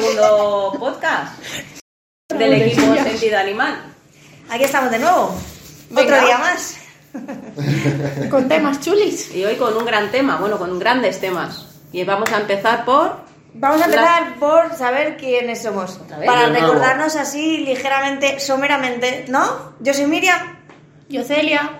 [0.00, 1.38] segundo podcast
[2.28, 3.74] del equipo Sentido Animal.
[4.50, 5.34] Aquí estamos de nuevo.
[5.90, 6.02] Venga.
[6.16, 6.76] Otro día más.
[8.30, 9.34] Con temas chulis.
[9.34, 11.78] Y hoy con un gran tema, bueno, con grandes temas.
[11.92, 13.24] Y vamos a empezar por...
[13.54, 15.98] Vamos a empezar por saber quiénes somos.
[16.26, 19.72] Para recordarnos así ligeramente, someramente, ¿no?
[19.80, 20.58] Yo soy Miriam,
[21.08, 21.70] Yo Celia.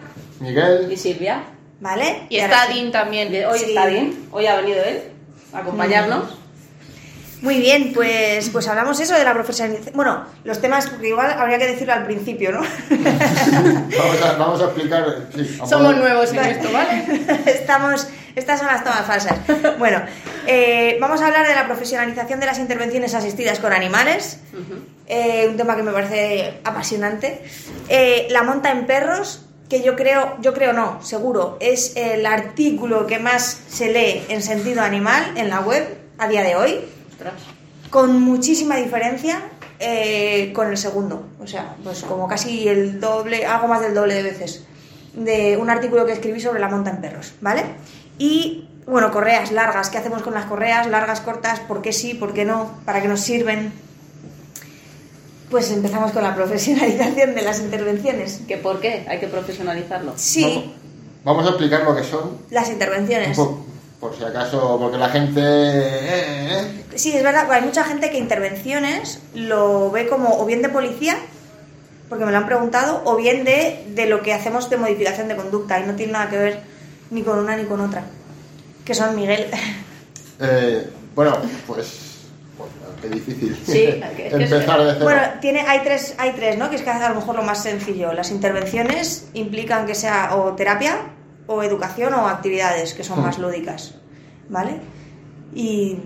[0.41, 1.43] Miguel, Y Silvia.
[1.80, 2.27] ¿vale?
[2.30, 2.79] Y ahora está sí.
[2.80, 3.35] Dean también.
[3.35, 3.65] Y Hoy Sí.
[3.69, 5.02] está bien, hoy ha venido él
[5.52, 6.46] a acompañarnos.
[7.43, 9.95] Muy bien, pues, pues hablamos eso de la profesionalización.
[9.95, 12.61] Bueno, los temas, porque igual habría que decirlo al principio, ¿no?
[12.91, 15.29] vamos a, vamos a explicar.
[15.35, 17.05] sí, a Somos nuevos en esto, ¿vale?
[17.47, 19.39] Estamos, estas son las tomas falsas.
[19.79, 20.03] Bueno,
[20.47, 24.41] eh, vamos a hablar de la profesionalización de las intervenciones asistidas con animales.
[25.07, 27.43] Eh, un tema que me parece apasionante.
[27.88, 33.07] Eh, la monta en perros, que yo creo, yo creo no, seguro, es el artículo
[33.07, 35.85] que más se lee en sentido animal en la web
[36.19, 36.80] a día de hoy,
[37.17, 37.35] Ostras.
[37.91, 39.41] con muchísima diferencia
[39.79, 41.25] eh, con el segundo.
[41.43, 44.65] O sea, pues como casi el doble, algo más del doble de veces,
[45.15, 47.63] de un artículo que escribí sobre la monta en perros, ¿vale?
[48.19, 50.87] Y bueno, correas largas, ¿qué hacemos con las correas?
[50.87, 52.71] Largas, cortas, ¿por qué sí, por qué no?
[52.85, 53.73] ¿Para qué nos sirven?
[55.51, 58.41] Pues empezamos con la profesionalización de las intervenciones.
[58.49, 59.07] ¿Que por qué?
[59.09, 60.13] Hay que profesionalizarlo.
[60.17, 60.65] Sí, Vamos,
[61.25, 62.39] vamos a explicar lo que son.
[62.51, 63.39] las un intervenciones.
[64.00, 65.41] Po- por si acaso, porque la gente.
[65.41, 70.62] eh, eh, Sí, es verdad, hay mucha gente que intervenciones lo ve como o bien
[70.62, 71.16] de policía,
[72.09, 75.37] porque me lo han preguntado, o bien de, de lo que hacemos de modificación de
[75.37, 76.61] conducta, y no tiene nada que ver
[77.11, 78.03] ni con una ni con otra.
[78.84, 79.47] Que son Miguel.
[80.41, 81.88] eh, bueno, pues.
[83.03, 83.59] qué difícil.
[83.66, 83.84] Sí,
[84.19, 85.04] Empezar de cero.
[85.04, 86.70] Bueno, tiene, hay tres, hay tres, ¿no?
[86.70, 88.12] Que es que a lo mejor lo más sencillo.
[88.12, 90.99] Las intervenciones implican que sea o terapia,
[91.46, 93.94] o educación, o actividades, que son más lúdicas.
[94.48, 94.80] ¿Vale?
[95.54, 95.98] Y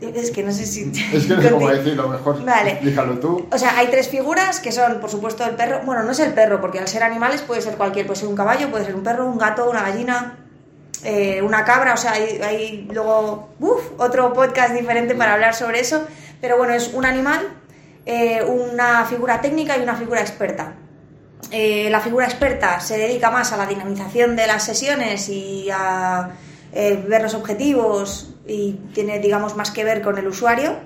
[0.00, 0.90] es que no sé si.
[1.12, 2.44] es que no sé cómo decirlo mejor.
[2.44, 2.80] Vale.
[2.82, 3.46] Dígalo tú.
[3.50, 5.80] O sea, hay tres figuras que son, por supuesto, el perro.
[5.84, 8.36] Bueno, no es el perro, porque al ser animales puede ser cualquier, puede ser un
[8.36, 10.38] caballo, puede ser un perro, un gato, una gallina,
[11.04, 11.94] eh, una cabra.
[11.94, 16.02] O sea, hay, hay luego uf, otro podcast diferente para hablar sobre eso.
[16.40, 17.40] Pero bueno, es un animal,
[18.04, 20.74] eh, una figura técnica y una figura experta.
[21.50, 26.30] Eh, la figura experta se dedica más a la dinamización de las sesiones y a
[26.72, 30.76] eh, ver los objetivos y tiene, digamos, más que ver con el usuario.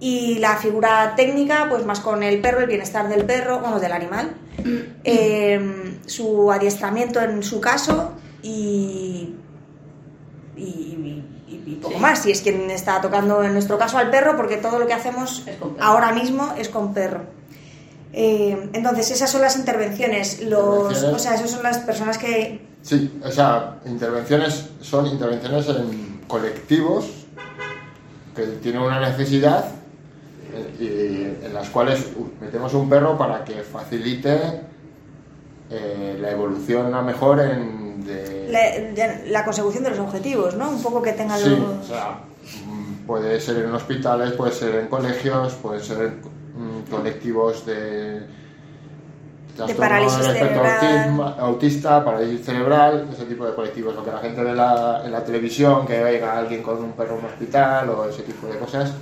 [0.00, 3.92] Y la figura técnica, pues más con el perro, el bienestar del perro, bueno, del
[3.92, 4.34] animal,
[5.04, 8.12] eh, su adiestramiento en su caso
[8.42, 9.34] y,
[10.56, 12.00] y, y- y poco Sí.
[12.00, 12.18] más.
[12.18, 15.46] Si es quien está tocando en nuestro caso al perro, porque todo lo que hacemos
[15.80, 17.22] ahora mismo es con perro.
[18.16, 20.40] Eh, entonces, esas son las intervenciones.
[20.42, 22.60] Los, o sea, esas son las personas que.
[22.82, 27.06] Sí, o sea, intervenciones son intervenciones en colectivos
[28.36, 29.64] que tienen una necesidad
[30.52, 32.06] eh, y en las cuales
[32.40, 34.60] metemos un perro para que facilite
[35.70, 40.70] eh, la evolución a mejor en de, La, la consecución de los objetivos, ¿no?
[40.70, 41.60] Un poco que tengan sí, los.
[41.60, 42.18] o sea,
[43.06, 46.20] puede ser en hospitales, puede ser en colegios, puede ser en
[46.90, 48.22] colectivos de
[49.56, 51.34] trastorno parálisis cerebral.
[51.38, 55.24] autista, parálisis cerebral, ese tipo de colectivos, lo que la gente ve la- en la
[55.24, 58.92] televisión, que venga alguien con un perro en un hospital o ese tipo de cosas,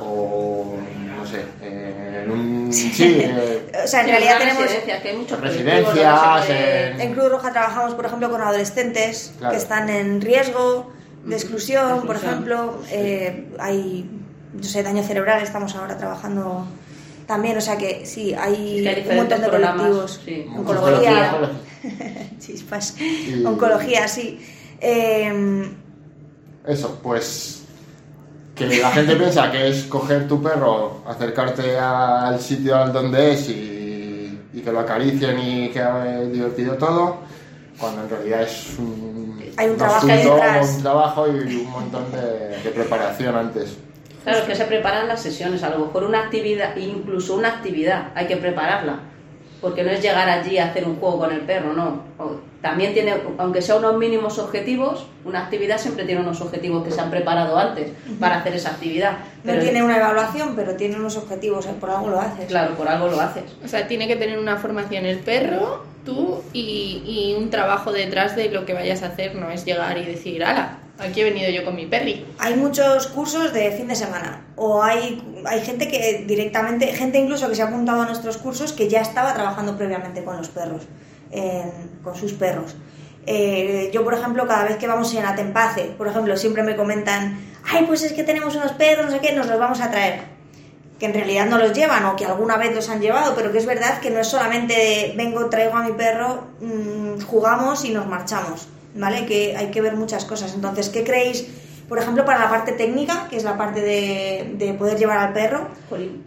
[0.00, 0.74] o
[1.16, 4.62] no sé, eh, en un sí, eh, O sea, en realidad tenemos.
[4.62, 9.52] residencia, que hay muchos Residencias, en- En Cruz Roja trabajamos, por ejemplo, con adolescentes Claro.
[9.52, 10.90] que están en riesgo
[11.24, 12.30] de exclusión, De por exclusión.
[12.32, 12.78] ejemplo.
[12.90, 14.10] Eh, hay,
[14.52, 16.66] no sé, daño cerebral, estamos ahora trabajando
[17.26, 17.56] también.
[17.56, 20.20] O sea que sí, hay, Es que hay un montón de colectivos.
[20.24, 20.46] sí.
[20.56, 22.30] Oncología, Oncología.
[22.40, 22.96] chispas.
[23.00, 24.40] Y- Oncología, sí.
[24.80, 25.70] Eh,
[26.66, 27.64] Eso, pues
[28.54, 33.48] que la gente piensa que es coger tu perro, acercarte al sitio al donde es
[33.48, 35.80] y, y que lo acaricien y que
[36.22, 37.18] es divertido todo,
[37.78, 40.40] cuando en realidad es un, Hay un un trabajo asunto,
[40.76, 43.76] un trabajo y un montón de, de preparación antes.
[44.26, 48.08] Claro, es que se preparan las sesiones, a lo mejor una actividad, incluso una actividad,
[48.14, 48.98] hay que prepararla.
[49.60, 52.02] Porque no es llegar allí a hacer un juego con el perro, no.
[52.18, 56.90] O- También tiene, aunque sea unos mínimos objetivos, una actividad siempre tiene unos objetivos que
[56.90, 57.90] se han preparado antes
[58.20, 59.12] para hacer esa actividad.
[59.12, 62.46] no Pero tiene una evaluación, pero tiene unos objetivos, eh, por algo lo haces.
[62.46, 63.44] Claro, por algo lo haces.
[63.64, 68.34] O sea, tiene que tener una formación el perro, tú y, y un trabajo detrás
[68.36, 69.36] de lo que vayas a hacer.
[69.36, 72.26] No es llegar y decir, ala, aquí he venido yo con mi perri.
[72.38, 77.48] Hay muchos cursos de fin de semana o hay, hay gente que directamente, gente incluso
[77.48, 80.82] que se ha apuntado a nuestros cursos que ya estaba trabajando previamente con los perros,
[82.02, 82.74] con sus perros.
[83.26, 87.38] Eh, yo, por ejemplo, cada vez que vamos en Atempace, por ejemplo, siempre me comentan,
[87.64, 90.20] ay, pues es que tenemos unos perros, no sé qué, nos los vamos a traer.
[91.00, 93.58] Que en realidad no los llevan o que alguna vez los han llevado, pero que
[93.58, 98.06] es verdad que no es solamente vengo, traigo a mi perro, mm, jugamos y nos
[98.06, 99.26] marchamos, ¿vale?
[99.26, 100.54] Que hay que ver muchas cosas.
[100.54, 101.46] Entonces, ¿qué creéis?
[101.88, 105.32] Por ejemplo, para la parte técnica, que es la parte de, de poder llevar al
[105.32, 105.68] perro.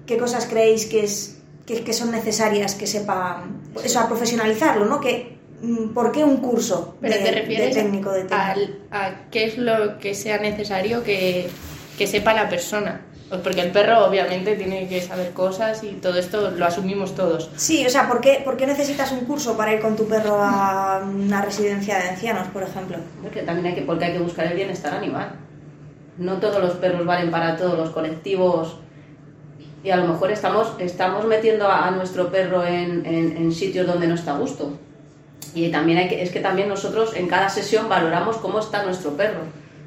[0.05, 3.43] ¿qué cosas creéis que, es, que, que son necesarias que sepa,
[3.83, 5.01] eso, a profesionalizarlo, ¿no?
[5.01, 9.29] Que, mm, ¿Por qué un curso Pero de, te refieres de técnico de al- a
[9.31, 11.49] qué es lo que sea necesario que,
[11.97, 13.01] que sepa la persona.
[13.29, 17.51] Pues porque el perro obviamente tiene que saber cosas y todo esto lo asumimos todos.
[17.55, 20.37] Sí, o sea, ¿por qué, ¿por qué necesitas un curso para ir con tu perro
[20.41, 22.97] a una residencia de ancianos, por ejemplo?
[23.21, 25.33] Porque también hay que, porque hay que buscar el bienestar animal.
[26.17, 28.77] No todos los perros valen para todos los colectivos.
[29.83, 33.85] Y a lo mejor estamos, estamos metiendo a, a nuestro perro en, en- en sitios
[33.85, 34.73] donde no está a gusto.
[35.53, 39.11] Y también hay que, es que también nosotros en cada sesión valoramos cómo está nuestro
[39.15, 39.41] perro.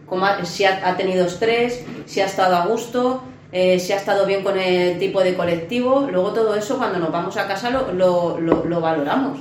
[0.06, 3.22] Cómo ha- si ha, ha tenido estrés, si ha estado a gusto,
[3.52, 6.08] eh, si ha estado bien con el tipo de colectivo.
[6.10, 9.38] Luego todo eso cuando nos vamos a casa lo, lo- lo- lo valoramos.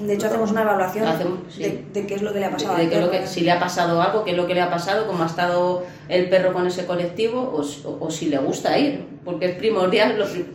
[0.00, 1.62] De hecho, hacemos una evaluación Hacemos, sí.
[1.62, 3.22] de, de qué es lo que le ha pasado de al qué es lo perro.
[3.24, 5.26] que, si le ha pasado algo, qué es lo que le ha pasado, cómo ha
[5.26, 9.50] estado el perro con ese colectivo o, si- o- o si le gusta ir, porque
[9.50, 10.46] es primordial lo pri-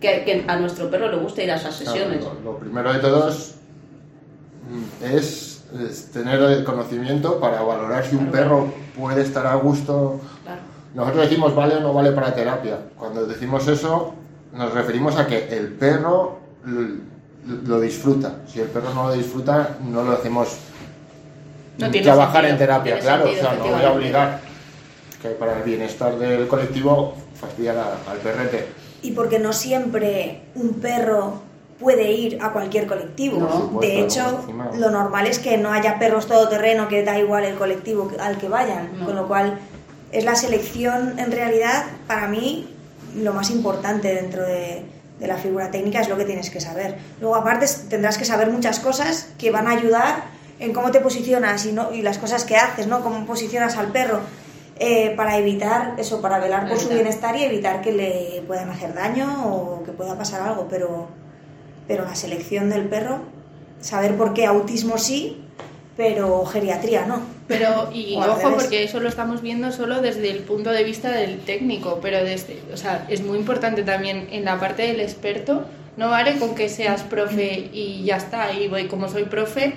[0.00, 2.18] que, que a nuestro perro le gusta ir a esas sesiones.
[2.18, 3.54] Claro, lo, lo primero de todo es,
[4.70, 5.64] mm, es,
[6.12, 10.20] tener el conocimiento para valorar si un perro puede estar a gusto.
[10.44, 10.60] Claro.
[10.94, 12.78] Nosotros decimos vale o no vale para terapia.
[12.96, 14.14] Cuando decimos eso,
[14.52, 16.38] nos referimos a que el perro
[17.46, 18.36] lo disfruta.
[18.46, 20.56] Si el perro no lo disfruta, no lo hacemos
[21.78, 23.24] No tiene trabajar sentido, en terapia, tiene claro.
[23.24, 24.40] sentido, o sea, no voy a obligar
[25.20, 28.66] que para el bienestar del colectivo fastidiar a- al perrete.
[29.02, 31.42] Y porque no siempre un perro
[31.80, 33.40] puede ir a cualquier colectivo.
[33.40, 34.44] No, supuesto, de hecho,
[34.78, 38.48] lo normal es que no haya perros todoterreno que da igual el colectivo al que
[38.48, 38.90] vayan.
[39.00, 39.06] No.
[39.06, 39.58] Con lo cual,
[40.16, 42.68] es la selección, en realidad, para mí,
[43.16, 44.84] lo más importante dentro de,
[45.20, 46.96] de la figura técnica es lo que tienes que saber.
[47.20, 50.24] Luego, aparte, tendrás que saber muchas cosas que van a ayudar
[50.58, 53.02] en cómo te posicionas y, no, y las cosas que haces, ¿no?
[53.02, 54.20] Cómo posicionas al perro.
[54.76, 58.94] eh, para evitar eso, para velar por su bienestar y evitar que le puedan hacer
[58.94, 61.08] daño o que pueda pasar algo, pero,
[61.86, 63.20] pero la selección del perro,
[63.80, 65.44] saber por qué autismo sí,
[65.96, 67.20] pero geriatría no.
[67.46, 71.10] Pero, y O ojo, porque eso lo estamos viendo solo desde el punto de vista
[71.10, 75.64] del técnico, pero desde, o sea, es muy importante también en la parte del experto,
[75.98, 79.74] no vale con que seas profe y ya está, y voy como soy profe,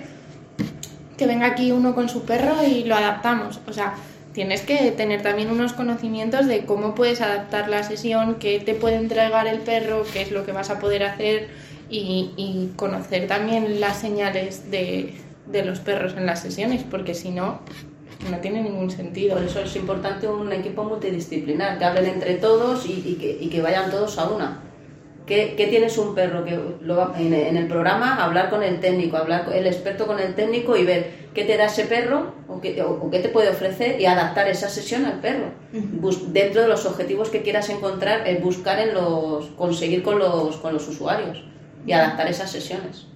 [1.18, 3.60] que venga aquí uno con su perro y lo adaptamos.
[3.68, 3.96] O sea,
[4.32, 8.96] tienes que tener también unos conocimientos de cómo puedes adaptar la sesión, qué te puede
[8.96, 11.50] entregar el perro, qué es lo que vas a poder hacer
[11.90, 15.16] y, y conocer también las señales de,
[15.52, 17.60] de los perros en las sesiones, porque si no,
[18.30, 19.36] no tiene ningún sentido.
[19.36, 23.50] Por eso es importante un equipo multidisciplinar, que hablen entre todos y, y que, y
[23.50, 24.64] que vayan todos a una.
[25.26, 26.46] ¿Qué, qué tienes un perro?
[26.46, 30.20] Que lo en, en el programa hablar con el técnico, hablar con el experto con
[30.22, 33.28] el técnico y ver qué te da ese perro o qué, o- o qué te
[33.28, 35.48] puede ofrecer y adaptar esa sesión al perro.
[35.74, 40.56] Bus- dentro de los objetivos que quieras encontrar, el buscar en los, conseguir con los,
[40.58, 41.44] con los usuarios
[41.86, 43.08] y adaptar esas sesiones.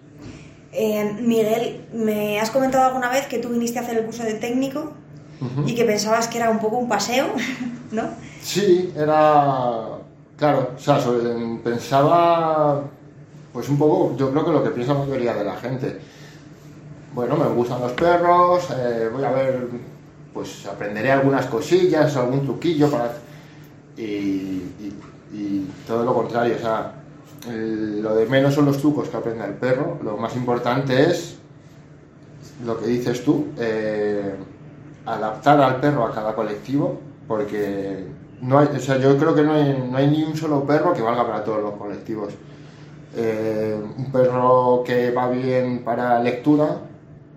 [0.74, 4.36] Eh, Miguel, me has comentado alguna vez que tú viniste a hacer el curso de
[4.36, 4.94] técnico
[5.66, 7.28] y que pensabas que era un poco un paseo,
[7.92, 8.04] ¿no?
[8.42, 9.98] Sí, era.
[10.38, 12.84] Claro, o sea, sobre- pensaba.
[13.52, 16.00] Pues un poco, yo creo que lo que piensa la mayoría de la gente.
[17.14, 19.68] Bueno, me gustan los perros, eh, voy a ver.
[20.34, 23.12] Pues aprenderé algunas cosillas, algún truquillo para.
[23.98, 24.96] Y, y-
[25.34, 26.94] y todo lo contrario, o sea,
[27.50, 31.38] el- lo de menos son los trucos que aprende el perro, lo más importante es
[32.66, 34.36] lo que dices tú, eh,
[35.06, 38.06] adaptar al perro a cada colectivo, porque
[38.42, 40.94] no hay, o sea, yo creo que no hay, no hay ni un solo perro
[40.94, 42.34] que valga para todos los colectivos.
[43.16, 46.78] Eh, un perro que va bien para lectura,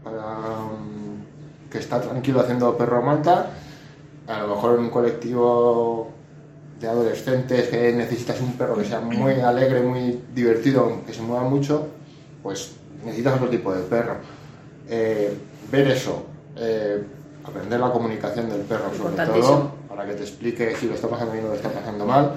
[0.04, 3.50] para, mm, que está tranquilo haciendo perro manta,
[4.28, 6.08] a lo mejor en un colectivo
[6.80, 11.44] de adolescentes que necesitas un perro que sea muy alegre, muy divertido, que se mueva
[11.48, 11.86] mucho,
[12.42, 12.72] pues
[13.04, 14.16] necesitas otro tipo de perro.
[14.88, 15.36] Eh,
[15.70, 16.24] ver eso,
[16.56, 17.02] eh,
[17.44, 21.32] aprender la comunicación del perro sobre todo, para que te explique si lo está pasando
[21.32, 22.32] bien o lo está pasando mal,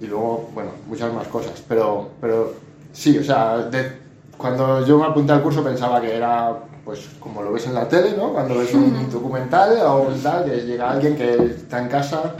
[0.00, 1.62] y luego, bueno, muchas más cosas.
[1.68, 2.54] Pero, pero
[2.92, 3.98] sí, o sea, de-
[4.36, 7.86] cuando yo me apunté al curso pensaba que era pues como lo ves en la
[7.86, 8.32] tele, ¿no?
[8.32, 12.34] Cuando ves un documental o un tal, que llega alguien que está en casa,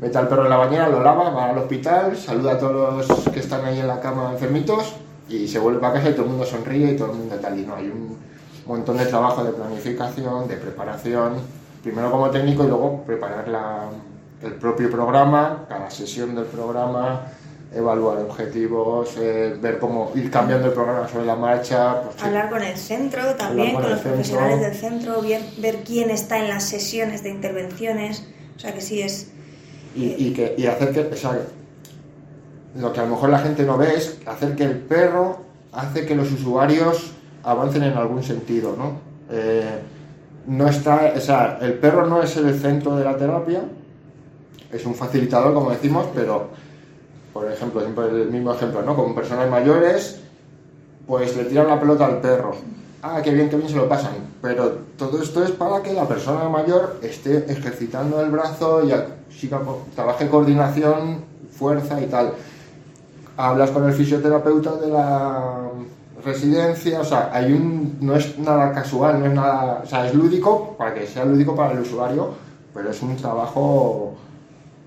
[0.00, 3.28] mete al perro en la bañera, lo lava, va al hospital, saluda a todos los
[3.28, 4.94] que están ahí en la cama enfermitos
[5.28, 7.58] y se vuelve para casa y todo el mundo sonríe y todo el mundo tal.
[7.58, 8.16] Y no, hay un
[8.66, 13.88] montón de trabajo de planificación, de preparación primero como técnico y luego preparar la,
[14.42, 17.22] el propio programa, cada sesión del programa,
[17.74, 22.02] evaluar objetivos, eh, ver cómo ir cambiando el programa sobre la marcha.
[22.02, 22.26] pues, sí.
[22.26, 24.16] Hablar con el centro también, con con, los centro.
[24.16, 28.26] profesionales del centro, ver, ver quién está en las sesiones de intervenciones.
[28.56, 29.32] O sea que sí es.
[29.94, 31.38] Y, hacer que, o sea,
[32.76, 35.38] lo que a lo mejor la gente no ve es hacer que el perro
[35.72, 39.00] hace que los usuarios avancen en algún sentido, ¿no?
[39.30, 39.80] Eh,
[40.46, 43.62] no está, o sea, el perro no es el centro de la terapia,
[44.72, 46.48] es un facilitador, como decimos, pero,
[47.32, 48.94] por ejemplo, siempre el mismo ejemplo, ¿no?
[48.94, 50.20] Con personas mayores,
[51.06, 52.54] pues le tiran la pelota al perro.
[53.02, 54.12] Ah, qué bien, qué bien se lo pasan.
[54.42, 58.92] Pero todo esto es para que la persona mayor esté ejercitando el brazo y
[59.46, 61.22] co- trabaje coordinación,
[61.56, 62.32] fuerza y tal.
[63.36, 65.70] Hablas con el fisioterapeuta de la
[66.24, 70.14] residencia, o sea, hay un, no es nada casual, no es nada, o sea, es
[70.14, 72.30] lúdico para que sea lúdico para el usuario,
[72.74, 74.14] pero es un trabajo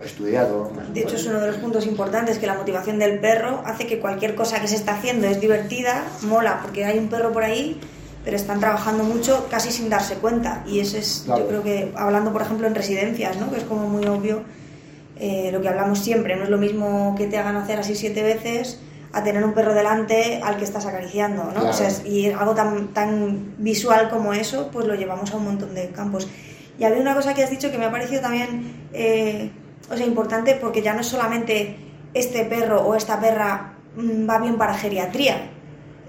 [0.03, 0.69] estudiado.
[0.93, 3.99] De hecho, es uno de los puntos importantes que la motivación del perro hace que
[3.99, 7.79] cualquier cosa que se está haciendo es divertida, mola, porque hay un perro por ahí,
[8.23, 10.63] pero están trabajando mucho casi sin darse cuenta.
[10.67, 11.41] Y eso es, Claro.
[11.41, 13.51] yo creo que, hablando por ejemplo en residencias, ¿no?
[13.51, 14.43] que es como muy obvio,
[15.19, 18.23] eh, lo que hablamos siempre, no es lo mismo que te hagan hacer así siete
[18.23, 18.79] veces
[19.13, 21.51] a tener un perro delante al que estás acariciando, ¿no?
[21.51, 21.69] Claro.
[21.69, 25.75] O sea, y algo tan, tan visual como eso, pues lo llevamos a un montón
[25.75, 26.27] de campos.
[26.79, 29.51] Y había una cosa que has dicho que me ha parecido también eh,
[29.91, 31.75] o sea, importante porque ya no es solamente
[32.13, 35.50] este perro o esta perra mm, va bien para geriatría,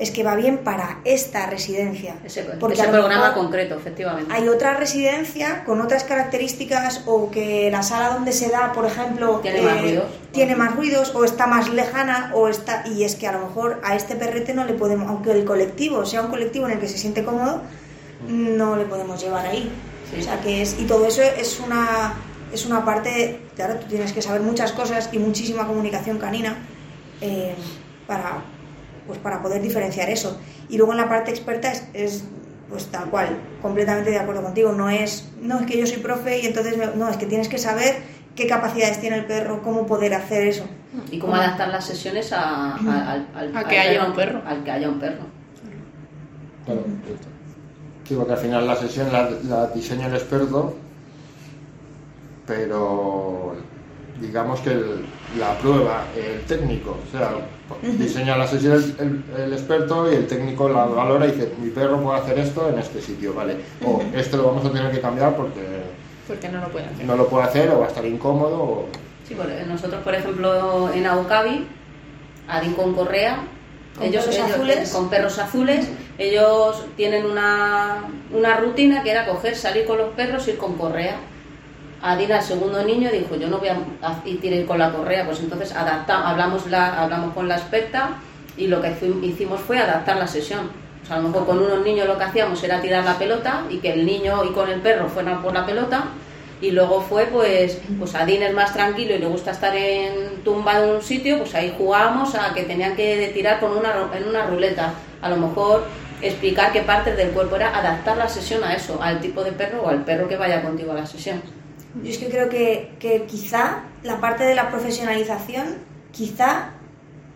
[0.02, 2.16] es que va bien para esta residencia.
[2.25, 4.32] Ese, Porque ese programa mejor concreto, efectivamente.
[4.35, 9.38] Hay otra residencia con otras características o que la sala donde se da, por ejemplo,
[9.40, 10.04] Tiene más ruidos.
[10.32, 13.80] tiene más ruidos o está más lejana o está y es que a lo mejor
[13.85, 16.88] a este perrete no le podemos, aunque el colectivo sea un colectivo en el que
[16.88, 17.62] se siente cómodo,
[18.26, 19.71] no le podemos llevar ahí.
[20.11, 20.21] Sí.
[20.21, 22.14] O sea que es y todo eso es una
[22.52, 26.56] es una parte, claro, tú tienes que saber muchas cosas y muchísima comunicación canina
[27.21, 27.54] eh,
[28.06, 28.42] para
[29.12, 30.38] pues para poder diferenciar eso.
[30.71, 32.25] Y luego en la parte experta es, es,
[32.71, 34.73] pues tal cual, completamente de acuerdo contigo.
[34.73, 37.49] No es, no es que yo soy profe y entonces me- no, es que tienes
[37.49, 37.97] que saber
[38.35, 40.64] qué capacidades tiene el perro, cómo poder hacer eso.
[41.11, 44.40] Y cómo adaptar las sesiones a, a- al, al- A al que haya un perro.
[44.47, 45.25] Al que haya un perro.
[46.64, 46.85] Claro.
[48.09, 50.75] Sí, porque al final la sesión la, la diseña el experto,
[52.47, 53.54] pero
[54.21, 55.04] digamos que el-
[55.38, 57.31] la prueba, el técnico, o sea,
[57.83, 61.71] diseña la sesión el, el- el experto y el técnico la valora y dice, mi
[61.71, 63.57] perro puede hacer esto en este sitio, ¿vale?
[63.85, 65.61] O esto lo vamos a tener que cambiar porque
[66.29, 67.07] Porque no lo pueden hacer.
[67.07, 68.57] no lo puede hacer o va a estar incómodo.
[68.62, 68.88] o-
[69.26, 71.67] Sí, por- nosotros, por ejemplo, en Aucavi,
[72.49, 73.38] Adin con Correa,
[73.97, 74.91] Con ellos, perros ellos- azules.
[74.91, 75.88] con perros azules,
[76.19, 80.75] ellos tienen una, una rutina que era coger, salir con los perros y ir con
[80.75, 81.17] correa.
[82.02, 85.38] Adina, el segundo niño, dijo, yo no voy a, a ir con la correa, pues
[85.38, 88.11] entonces adapta, hablamos, la, hablamos con la experta
[88.56, 88.92] y lo que
[89.23, 90.71] hicimos fue adaptar la sesión.
[91.02, 93.62] O sea, a lo mejor con unos niños lo que hacíamos era tirar la pelota
[93.71, 96.04] y que el niño y con el perro fueran por la pelota
[96.61, 100.80] y luego fue pues pues Adin es más tranquilo y le gusta estar en tumba
[100.80, 104.47] en un sitio, pues ahí jugábamos a que tenían que tirar con una, en una
[104.47, 104.94] ruleta.
[105.21, 105.85] A lo mejor
[106.21, 109.82] explicar qué partes del cuerpo era adaptar la sesión a eso, al tipo de perro
[109.82, 111.42] o al perro que vaya contigo a la sesión.
[112.03, 115.77] Yo es que creo que, que quizá la parte de la profesionalización,
[116.11, 116.71] quizá,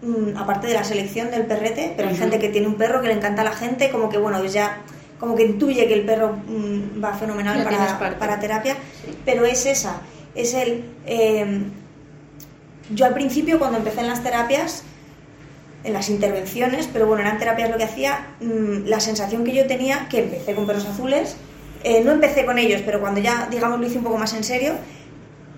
[0.03, 3.09] mm, aparte de la selección del perrete, pero hay gente que tiene un perro que
[3.09, 4.79] le encanta a la gente, como que bueno, ya
[5.21, 9.17] como que intuye que el perro mm, va fenomenal para, para terapia, Sí.
[9.25, 10.01] pero es esa,
[10.35, 10.85] es el...
[11.07, 11.63] eh,
[12.91, 14.85] yo al principio cuando empecé en las terapias,
[15.85, 19.67] en las intervenciones, pero bueno, eran terapias lo que hacía, mm, la sensación que yo
[19.67, 21.37] tenía, que empecé con perros azules,
[21.87, 24.43] eh, no empecé con ellos, pero cuando ya, digamos, lo hice un poco más en
[24.43, 24.73] serio,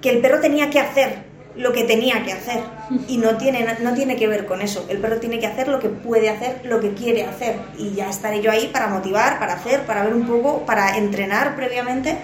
[0.02, 2.60] que el perro tenía que hacer lo que tenía que hacer.
[3.08, 4.84] Y no tiene, no tiene que ver con eso.
[4.90, 7.56] El perro tiene que hacer lo que puede hacer, lo que quiere hacer.
[7.78, 11.56] Y ya estaré yo ahí para motivar, para hacer, para ver un poco, para entrenar
[11.56, 12.18] previamente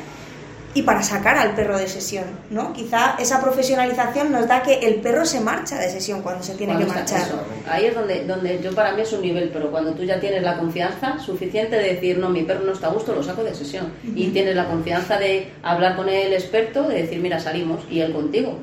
[0.74, 2.72] y para sacar al perro de sesión, ¿no?
[2.72, 6.72] Quizá esa profesionalización nos da que el perro se marcha de sesión cuando se tiene
[6.76, 7.20] que Cuando marchar.
[7.20, 7.40] eso.
[7.70, 10.42] Ahí es donde, donde yo para mí es un nivel, pero cuando tú ya tienes
[10.42, 13.54] la confianza suficiente de decir, no, mi perro no está a gusto, lo saco de
[13.54, 13.92] sesión.
[14.16, 18.12] Y tienes la confianza de hablar con el experto, de decir, mira, salimos, y él
[18.12, 18.58] contigo.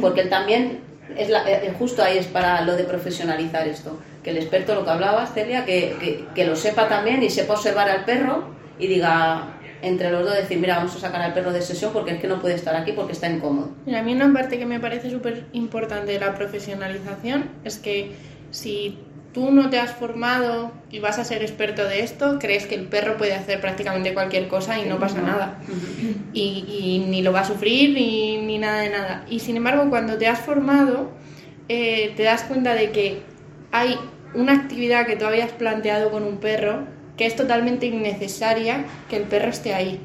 [0.00, 0.80] Porque él también,
[1.16, 3.98] es la- eh, justo ahí es para lo de profesionalizar esto.
[4.22, 7.54] Que el experto, lo que hablabas, Celia, que, que, que lo sepa también y sepa
[7.54, 8.44] observar al perro
[8.78, 12.12] y diga entre los dos, decir, mira, vamos a sacar al perro de sesión porque
[12.12, 13.70] es que no puede estar aquí porque está incómodo.
[13.86, 18.12] Mira, a mí una parte que me parece súper importante de la profesionalización es que
[18.50, 18.98] si
[19.32, 22.86] tú no te has formado y vas a ser experto de esto, crees que el
[22.86, 25.58] perro puede hacer prácticamente cualquier cosa y no pasa nada.
[26.32, 29.24] Y, y ni lo va a sufrir ni, ni nada de nada.
[29.28, 31.10] Y sin embargo, cuando te has formado,
[31.68, 33.22] eh, te das cuenta de que
[33.70, 33.96] hay
[34.34, 36.86] una actividad que tú habías planteado con un perro
[37.18, 40.00] que es totalmente innecesaria que el perro esté ahí.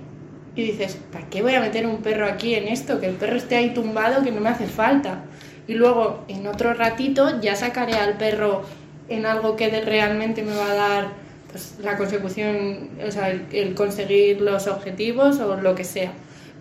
[0.56, 3.00] Y dices, ¿para qué voy a meter un perro aquí en esto?
[3.00, 5.24] Que el perro esté ahí tumbado, que no me hace falta.
[5.68, 8.64] Y luego, en otro ratito, ya sacaré al perro
[9.10, 11.08] en algo que realmente me va a dar
[11.50, 16.12] pues, la consecución, o sea, el conseguir los objetivos o lo que sea.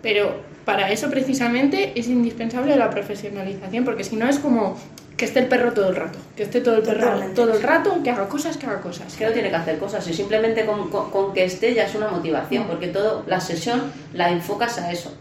[0.01, 4.77] Pero para eso precisamente es indispensable la profesionalización, porque si no es como
[5.17, 7.35] que esté el perro todo el rato, que esté todo el perro Totalmente.
[7.35, 9.13] todo el rato, que haga cosas, que haga cosas.
[9.15, 11.93] Que no tiene que hacer cosas, y simplemente con, con- con que esté ya es
[11.95, 15.15] una motivación, porque todo la sesión la enfocas a eso,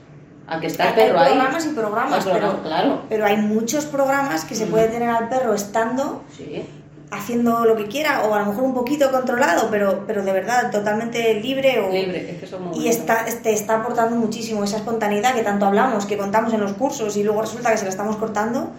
[0.46, 1.28] a que está el Hay perro ahí.
[1.32, 3.02] programas y programas, Hay programas, pero, claro.
[3.08, 6.64] pero hay muchos programas que se puede tener al perro estando Sí.
[7.12, 10.70] Haciendo lo que quiera o a lo mejor un poquito controlado, pero, pero de verdad
[10.70, 15.34] totalmente libre o Libre, es que muy y está, te está aportando muchísimo esa espontaneidad
[15.34, 18.16] que tanto hablamos, que contamos en los cursos y luego resulta que se la estamos
[18.16, 18.70] cortando.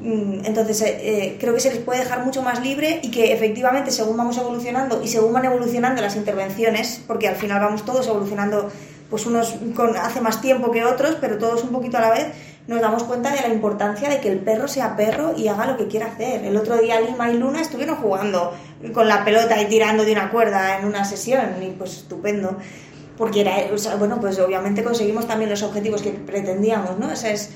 [0.00, 3.32] Mm, Entonces eh, eh, creo que se les puede dejar mucho más libre y que
[3.32, 8.06] efectivamente según vamos evolucionando y según van evolucionando las intervenciones, porque al final vamos todos
[8.06, 8.70] evolucionando,
[9.10, 12.28] pues unos con, hace más tiempo que otros, pero todos un poquito a la vez,
[12.66, 15.76] nos damos cuenta de la importancia de que el perro sea perro y haga lo
[15.76, 16.44] que quiera hacer.
[16.44, 18.54] El otro día Lima y Luna estuvieron jugando
[18.94, 22.56] con la pelota y tirando de una cuerda en una sesión y pues estupendo.
[23.18, 27.12] Porque era, o sea, bueno, pues obviamente conseguimos también los objetivos que pretendíamos, ¿no?
[27.12, 27.50] Esa es,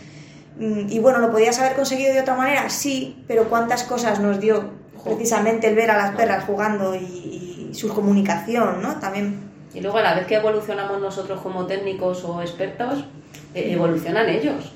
[0.58, 2.68] mm, y bueno, ¿lo podías haber conseguido de otra manera?
[2.70, 4.70] Sí, pero ¿cuántas cosas nos dio
[5.02, 8.96] precisamente el ver a las perras jugando y, y su comunicación, ¿no?
[9.00, 13.04] También Y luego a la vez que evolucionamos nosotros como técnicos o expertos,
[13.54, 14.72] eh, evolucionan ellos.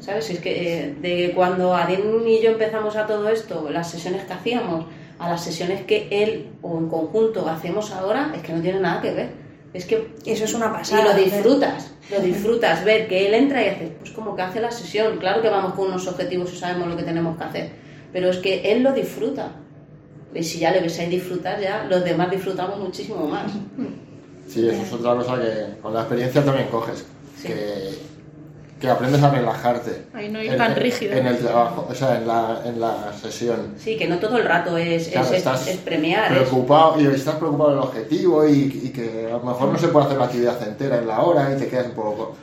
[0.00, 0.30] ¿Sabes?
[0.30, 4.32] Es que eh, de cuando Adin y yo empezamos a todo esto, las sesiones que
[4.32, 4.86] hacíamos,
[5.18, 9.00] a las sesiones que él o en conjunto hacemos ahora, es que no tiene nada
[9.00, 9.28] que ver.
[9.72, 11.04] Es que eso es una y pasada.
[11.04, 14.70] lo disfrutas, lo disfrutas, ver que él entra y hace, pues como que hace la
[14.70, 15.16] sesión.
[15.18, 17.70] Claro que vamos con unos objetivos y sabemos lo que tenemos que hacer,
[18.12, 19.52] pero es que él lo disfruta.
[20.34, 23.52] Y si ya le ves ahí disfrutar, ya los demás disfrutamos muchísimo más.
[24.48, 27.06] Sí, eso es otra cosa que con la experiencia también coges.
[27.40, 27.48] Sí.
[27.48, 28.11] Que,
[28.82, 30.06] que aprendes a relajarte.
[30.12, 31.14] Ay, no ir En- tan rígido.
[31.14, 33.74] En el trabajo, o sea, en la, en la sesión.
[33.78, 36.32] Sí, que no todo el rato es, es- Claro, es- estás es premiar.
[36.32, 39.86] es- preocupado y estás preocupado del objetivo y, y que a lo mejor no se
[39.86, 42.34] puede hacer la actividad entera en la hora y te quedas un poco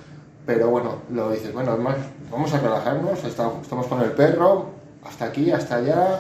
[0.46, 1.96] pero bueno lo dices bueno es más,
[2.32, 4.68] vamos a relajarnos está- estamos con el perro
[5.06, 6.20] hasta aquí hasta allá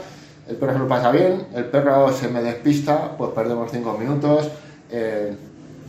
[0.49, 4.49] el perro se lo pasa bien el perro se me despista pues perdemos cinco minutos
[4.91, 5.34] eh,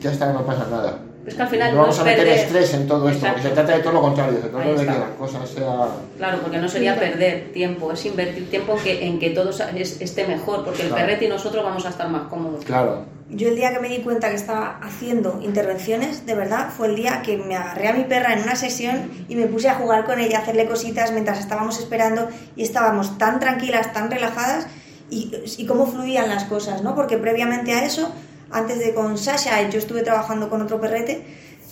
[0.01, 2.25] ya está no pasa nada Es que al final no no vamos a es meter
[2.27, 2.45] perder.
[2.45, 3.55] estrés en todo esto porque se Exacto.
[3.67, 4.99] trata de todo lo contrario se trata de que está.
[4.99, 9.19] la cosa sea Claro, porque no sería perder tiempo, es invertir tiempo en que, en
[9.19, 11.03] que todo es- esté mejor, porque el Claro.
[11.05, 12.65] perrete y nosotros vamos a estar más cómodos.
[12.65, 16.89] claro Yo el día que me di cuenta que estaba haciendo intervenciones, de verdad, fue
[16.89, 19.75] el día que me agarré a mi perra en una sesión y me puse a
[19.75, 24.67] jugar con ella, a hacerle cositas mientras estábamos esperando y estábamos tan tranquilas, tan relajadas
[25.11, 26.95] y, y cómo fluían las cosas, ¿no?
[26.97, 28.11] Porque previamente a eso,
[28.51, 31.25] antes de con Sasha, yo estuve trabajando con otro perrete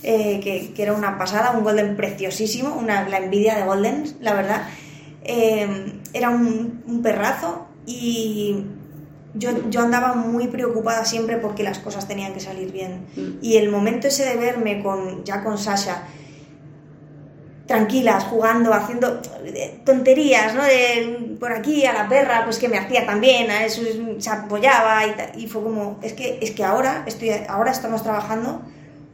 [0.02, 4.34] eh, que, que era una pasada, un golden preciosísimo, una, la envidia de goldens, la
[4.34, 4.68] verdad.
[5.22, 8.64] Eh, era un, un perrazo y
[9.34, 13.06] yo, yo andaba muy preocupada siempre porque las cosas tenían que salir bien.
[13.16, 13.38] Mm.
[13.42, 16.04] Y el momento ese de verme con, ya con Sasha,
[17.68, 20.64] tranquilas, jugando, haciendo eh, tonterías, ¿no?
[20.64, 23.82] De por aquí a la perra, pues que me hacía también, a eso
[24.18, 28.62] se apoyaba y, y fue como, es que, es que ahora, estoy, ahora estamos trabajando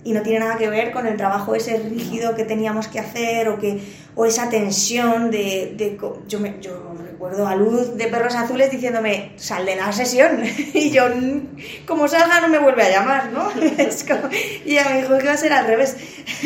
[0.04, 3.48] y no tiene nada que ver con el trabajo ese rígido que teníamos que hacer
[3.48, 3.82] o, que,
[4.14, 5.74] o esa tensión de...
[5.76, 6.93] de yo, me, yo
[7.24, 10.42] recuerdo a Luz de Perros Azules diciéndome, sal de la sesión.
[10.74, 13.50] y yo, "Mm, como salga no me vuelve a llamar, ¿no?
[13.78, 15.96] Es como- y ella me dijo que iba a ser al revés.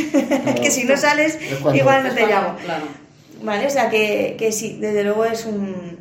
[0.62, 1.36] que si no sales,
[1.74, 2.54] igual no te llamo.
[2.64, 2.84] Claro.
[3.42, 5.98] Vale, o sea que, que sí, desde luego es un,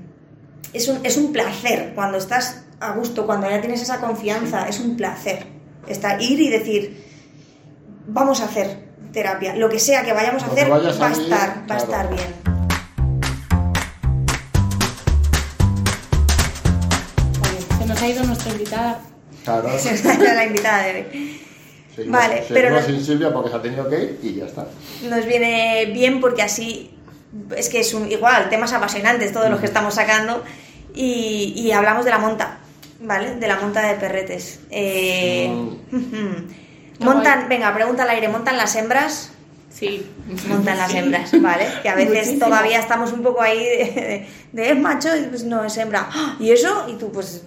[0.74, 4.80] es un es un placer cuando estás a gusto, cuando ya tienes esa confianza, es
[4.80, 5.46] un placer
[5.88, 7.04] estar ir y decir
[8.08, 11.08] vamos a hacer terapia, lo que sea que vayamos a Lo hacer vaya a va
[11.08, 12.57] a estar, va a estar bien.
[17.98, 19.00] Nos ha ido nuestra invitada.
[19.44, 21.42] claro Esa es la invitada de hoy.
[21.96, 24.46] Seguimos, Vale, seguimos pero no- sin Silvia porque se ha tenido que ir y ya
[24.46, 24.68] está
[25.10, 26.92] Nos viene bien porque así
[27.56, 30.44] es que es un, igual temas apasionantes todos los que estamos sacando
[30.94, 32.60] y, y hablamos de la monta,
[33.02, 33.36] ¿vale?
[33.36, 34.60] De la monta de perretes.
[34.72, 35.50] Eh,
[37.00, 39.32] montan, venga, pregunta al aire, ¿montan las hembras?
[39.70, 40.06] Sí.
[40.48, 40.98] montan las Sí.
[40.98, 41.66] hembras, ¿vale?
[41.84, 42.46] Que a veces Muchísimo.
[42.46, 46.10] todavía estamos un poco ahí de, de, es macho, y pues no, es hembra.
[46.12, 46.36] ¡Ah!
[46.40, 46.86] ¿Y eso?
[46.90, 47.44] Y tú, pues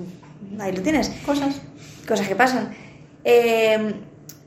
[0.59, 1.11] ahí lo tienes.
[1.27, 1.61] Cosas.
[2.09, 2.75] Cosas que pasan.
[3.25, 3.95] Eh,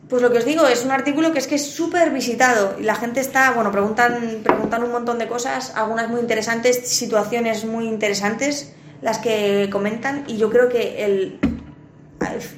[0.09, 2.83] pues lo que os digo, es un artículo que es que es súper visitado y
[2.83, 7.87] la gente está, bueno, preguntan, preguntan un montón de cosas, algunas muy interesantes, situaciones muy
[7.87, 11.39] interesantes las que comentan y yo creo que el,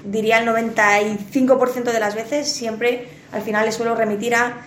[0.06, 4.58] diría el 95% de las veces siempre al final les suelo remitir a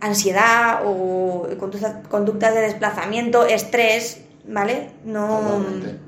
[0.00, 4.90] ansiedad o conducta- conductas de desplazamiento, estrés, ¿vale?
[5.04, 5.98] No, Totalmente.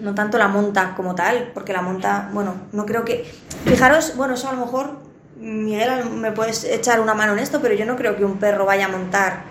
[0.00, 3.24] No tanto la monta como tal, porque la monta, bueno, no creo que...
[3.64, 4.90] Fijaros, bueno, eso a lo mejor,
[5.38, 8.66] Miguel, me puedes echar una mano en esto, pero yo no creo que un perro
[8.66, 9.42] vaya a montar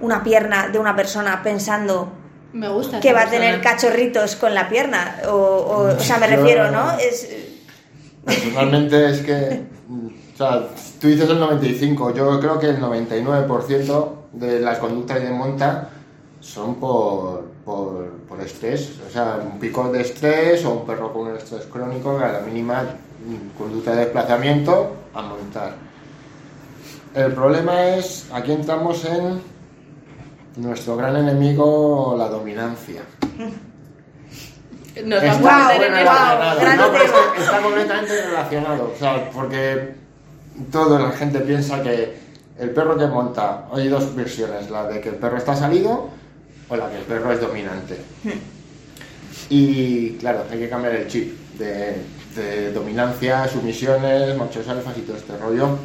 [0.00, 2.08] una pierna de una persona pensando
[2.52, 3.00] Me gusta.
[3.00, 6.70] que va a tener cachorritos con la pierna, o, o, o sea, me Yo- refiero,
[6.70, 6.92] ¿no?
[6.98, 7.28] Es,
[8.24, 9.64] Personalmente es que,
[10.34, 10.68] o sea,
[11.00, 15.90] tú dices el 95, yo creo que el 99% de las conductas de monta
[16.40, 21.28] son por, por, por estrés, o sea, un pico de estrés o un perro con
[21.28, 22.84] un estrés crónico que a la mínima
[23.56, 25.74] conducta de desplazamiento a montar.
[27.14, 29.40] El problema es, aquí entramos en
[30.56, 33.02] nuestro gran enemigo, la dominancia.
[35.04, 37.18] Nos Está vamos a bueno, relacionado, gran no, pero tema.
[37.18, 39.94] es que está completamente relacionado, o sea, porque
[40.70, 42.16] toda la gente piensa que
[42.58, 46.10] el perro que monta, hay dos versiones, la de que el perro está salido
[46.68, 47.98] o la que el perro es dominante.
[49.50, 51.96] Y claro, hay que cambiar el chip de,
[52.34, 55.78] de dominancia, sumisiones, machos alfas y todo este rollo,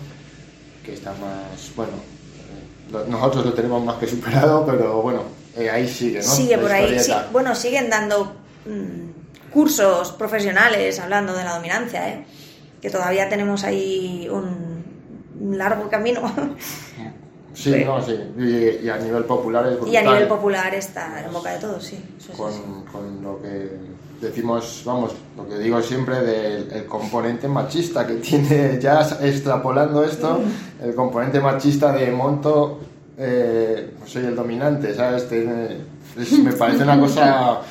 [0.86, 1.92] que está más, bueno,
[2.94, 5.24] eh, nosotros lo tenemos más que superado, pero bueno,
[5.58, 6.24] eh, ahí sigue, ¿no?
[6.24, 7.00] sigue La por ahí.
[7.00, 7.12] sí.
[7.32, 12.26] Bueno, siguen dando mm, cursos profesionales hablando de la dominancia, ¿eh?
[12.82, 16.22] que todavía tenemos ahí un largo camino.
[17.54, 17.84] Sí, Sí.
[17.86, 18.18] no, sí.
[18.38, 20.04] Y, y a nivel popular es y a brutal.
[20.06, 22.04] nivel popular está en boca de todos, sí.
[22.18, 23.72] Eso con, con lo que
[24.22, 30.40] decimos, vamos, lo que digo siempre del el componente machista que tiene, ya extrapolando esto,
[30.40, 30.84] Mm.
[30.90, 32.80] el componente machista de monto,
[33.18, 35.28] eh, soy el dominante, ¿sabes?
[35.28, 35.78] Tiene-
[36.18, 37.62] es- me parece una cosa...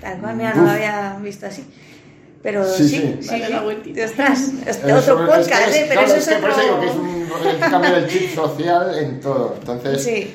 [0.00, 1.66] Tal cual, mira, no lo había visto así.
[2.44, 3.28] Pero Sí, sí, sí.
[3.28, 4.04] sí, la vueltita.
[4.04, 5.86] Ostras, este otro que podcast, es- ¿eh?
[5.88, 6.80] Pero claro, eso es que por eso digo otro...
[6.82, 9.56] que es un, hay que cambiar el chip social en todo.
[9.58, 10.34] Entonces, Sí,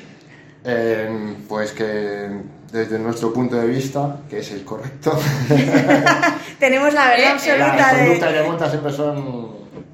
[0.64, 2.28] eh, pues que
[2.72, 5.18] desde nuestro punto de vista, que es el correcto,
[6.58, 9.48] tenemos la verdad Eh, absoluta Las conductas de monta siempre son.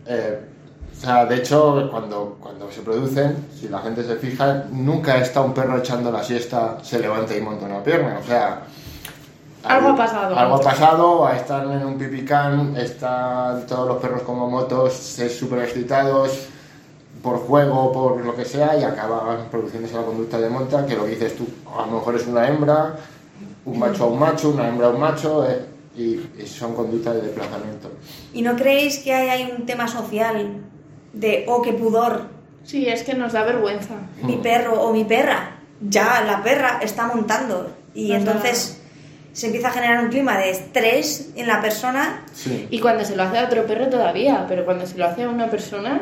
[0.07, 0.40] eh,
[0.96, 5.42] o sea, de hecho, cuando, cuando se producen, si la gente se fija, nunca está
[5.42, 8.18] un perro echando la siesta, se levanta y monta una pierna.
[8.22, 8.62] O sea.
[9.68, 10.37] Algo ha pasado.
[10.37, 16.48] Algo ha pasado, están en un pipicán, están todos los perros como motos, súper excitados
[17.22, 21.05] por juego, por lo que sea, y acaban produciéndose la conducta de monta, que lo
[21.05, 22.96] que dices tú, a lo mejor es una hembra,
[23.64, 25.64] un macho a un macho, una hembra a un macho, eh,
[25.96, 27.90] y, y son conductas de desplazamiento.
[28.33, 30.59] ¿Y no creéis que hay, hay un tema social
[31.12, 33.94] de, oh, qué pudor, Sí, es que nos da vergüenza.
[34.22, 35.52] mi perro o mi perra?
[35.81, 37.70] Ya la perra está montando.
[37.94, 38.76] Y Nos da- entonces
[39.37, 42.22] se empieza a generar un clima de estrés en la persona.
[42.33, 42.66] Sí.
[42.70, 45.29] Y cuando se lo hace a otro perro todavía, pero cuando se lo hace a
[45.29, 46.01] una persona,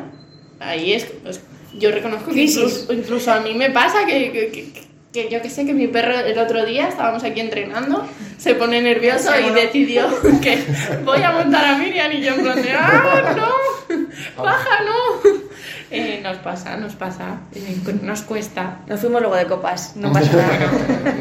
[0.60, 1.06] ahí es...
[1.26, 1.40] es-
[1.76, 5.50] yo reconozco que incluso, incluso a mí me pasa que, que, que- que yo que
[5.50, 8.04] sé que mi perro el otro día estábamos aquí entrenando,
[8.38, 10.06] se pone nervioso y decidió
[10.40, 10.58] que
[11.04, 14.42] voy a montar a Miriam y yo en plan de ¡ah, no!
[14.42, 15.30] ¡Baja, no!
[15.90, 18.78] Eh, nos pasa, nos pasa, eh, nos cuesta.
[18.88, 20.70] Nos fuimos luego de copas, no pasa nada.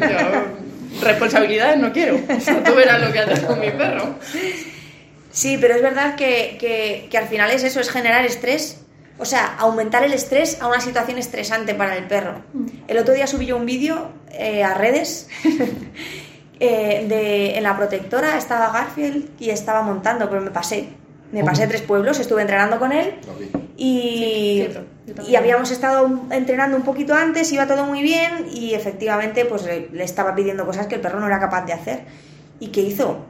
[0.00, 0.63] Yo,
[1.00, 2.16] responsabilidades no quiero.
[2.36, 4.14] O sea, tú verás lo que haces con mi perro.
[5.30, 8.80] Sí, pero es verdad que, que- que al final es eso, es generar estrés.
[9.18, 12.42] O sea, aumentar el estrés a una situación estresante para el perro.
[12.88, 15.28] El otro día subí yo un vídeo eh, a redes
[16.60, 20.88] eh, de, en la protectora, estaba Garfield y estaba montando, pero me pasé.
[21.32, 23.14] Me pasé tres pueblos, estuve entrenando con él
[23.76, 24.66] y.
[25.26, 30.02] y habíamos estado entrenando un poquito antes, iba todo muy bien y efectivamente pues le,
[30.02, 32.04] estaba pidiendo cosas que el perro no era capaz de hacer.
[32.58, 33.26] ¿Y qué hizo?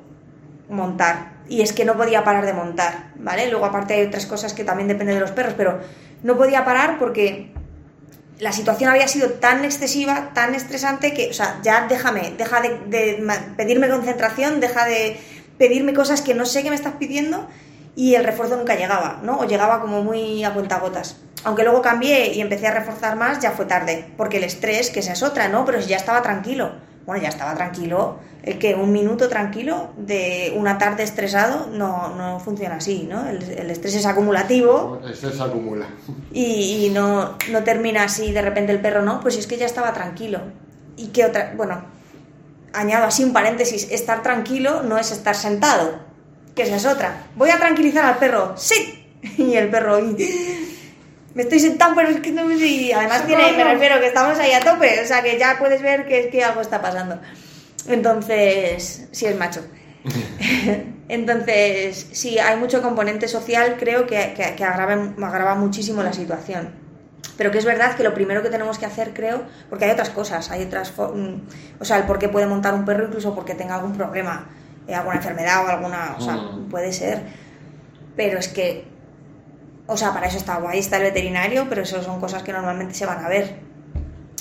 [0.68, 1.34] Montar.
[1.48, 3.50] Y es que no podía parar de montar, ¿vale?
[3.50, 5.80] Luego aparte hay otras cosas que también dependen de los perros, pero
[6.22, 7.52] no podía parar porque
[8.38, 13.22] la situación había sido tan excesiva, tan estresante que, o sea, ya déjame, deja de,
[13.56, 15.20] pedirme concentración, deja de
[15.58, 17.48] pedirme cosas que no sé que me estás pidiendo
[17.96, 19.38] y el refuerzo nunca llegaba, ¿no?
[19.38, 21.16] O llegaba como muy a cuentagotas.
[21.44, 25.00] Aunque luego cambié y empecé a reforzar más, ya fue tarde, porque el estrés, que
[25.00, 25.64] esa es otra, ¿no?
[25.64, 26.72] Pero si ya estaba tranquilo,
[27.06, 28.18] bueno, ya estaba tranquilo.
[28.42, 33.26] El que un minuto tranquilo de una tarde estresado no, no funciona así, ¿no?
[33.28, 35.86] El, el estrés es acumulativo Ese se acumula.
[36.32, 39.20] y, y no, no termina así de repente el perro, ¿no?
[39.20, 40.40] Pues es que ya estaba tranquilo.
[40.96, 41.84] Y que otra, bueno,
[42.72, 45.98] añado así un paréntesis, estar tranquilo no es estar sentado,
[46.54, 47.26] que esa es otra.
[47.36, 49.00] Voy a tranquilizar al perro, sí.
[49.38, 50.16] Y el perro, "Y-
[51.34, 52.54] me estoy sentado, pero es que no me...
[52.54, 55.82] Y además tiene, me refiero que estamos ahí a tope, o sea que ya puedes
[55.82, 57.20] ver que, que algo está pasando.
[57.88, 59.64] Entonces, sí es macho.
[61.08, 66.70] Entonces, sí, hay mucho componente social, creo que, que, que agrava, agrava muchísimo la situación.
[67.36, 70.10] Pero que es verdad que lo primero que tenemos que hacer, creo, porque hay otras
[70.10, 73.54] cosas, hay otras, mm, o sea, el por qué puede montar un perro incluso porque
[73.54, 74.46] tenga algún problema,
[74.86, 76.68] eh, alguna enfermedad o alguna, o sea, Mm.
[76.68, 77.22] puede ser.
[78.16, 78.84] Pero es que,
[79.86, 82.94] o sea, para eso está guay, está el veterinario, pero eso son cosas que normalmente
[82.94, 83.56] se van a ver.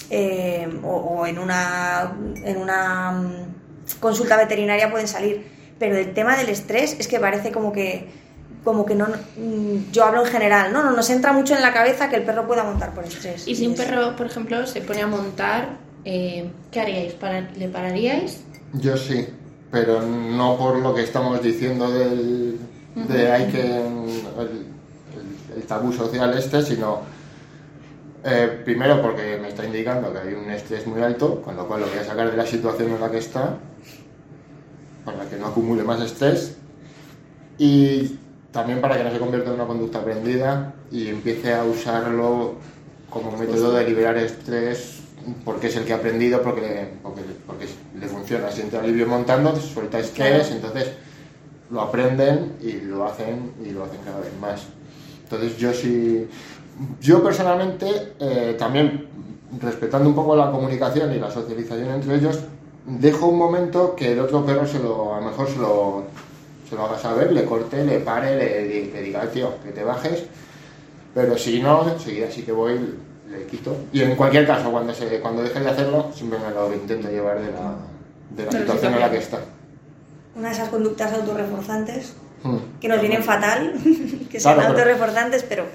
[0.10, 5.48] Eh, o, o en una, en una mm, consulta veterinaria pueden salir.
[5.80, 8.08] Pero el tema del estrés es que parece como que
[8.64, 11.74] como que no mm, yo hablo en general, no, no nos entra mucho en la
[11.74, 13.46] cabeza que el perro pueda montar por estrés.
[13.48, 17.14] Y si un perro, por ejemplo, se pone a montar, eh, ¿qué haríais?
[17.14, 18.42] ¿Para- ¿Le pararíais?
[18.74, 19.28] Yo sí,
[19.72, 22.58] pero no por lo que estamos diciendo del,
[22.96, 24.73] de hay que el,
[25.56, 27.02] el- tabú social este, sino
[28.24, 31.82] eh, primero porque me está indicando que hay un estrés muy alto, con lo cual
[31.82, 33.58] lo voy a sacar de la situación en la que está
[35.06, 36.56] para que no acumule más estrés
[37.58, 38.18] y
[38.52, 42.56] también para que no se convierta en una conducta aprendida y empiece a usarlo
[43.10, 45.00] como método de liberar estrés
[45.46, 47.66] porque es el que ha aprendido, porque, porque, porque
[48.00, 50.92] le funciona, siente alivio montando, suelta estrés, entonces
[51.70, 54.64] lo aprenden y lo hacen y lo hacen cada vez más.
[55.34, 56.28] Entonces yo sí,
[57.02, 59.08] yo personalmente eh, también
[59.60, 62.40] respetando un poco la comunicación y la socialización entre ellos,
[62.86, 66.04] dejo un momento que el otro perro se lo, a lo mejor se lo,
[66.70, 70.24] se lo haga saber, le corte, le pare, le, le diga, tío, que te bajes.
[71.16, 72.80] Pero si no, enseguida sí que voy,
[73.30, 73.76] le quito.
[73.92, 77.40] Y en cualquier caso, cuando, se, cuando deje de hacerlo, siempre me lo intento llevar
[77.40, 77.76] de la,
[78.36, 79.40] de la situación en la que está.
[80.36, 82.58] Una de esas conductas autorreforzantes Hmm.
[82.82, 83.74] que nos vienen fatal,
[84.30, 85.66] que son Claro, pero- autorreforzantes, pero...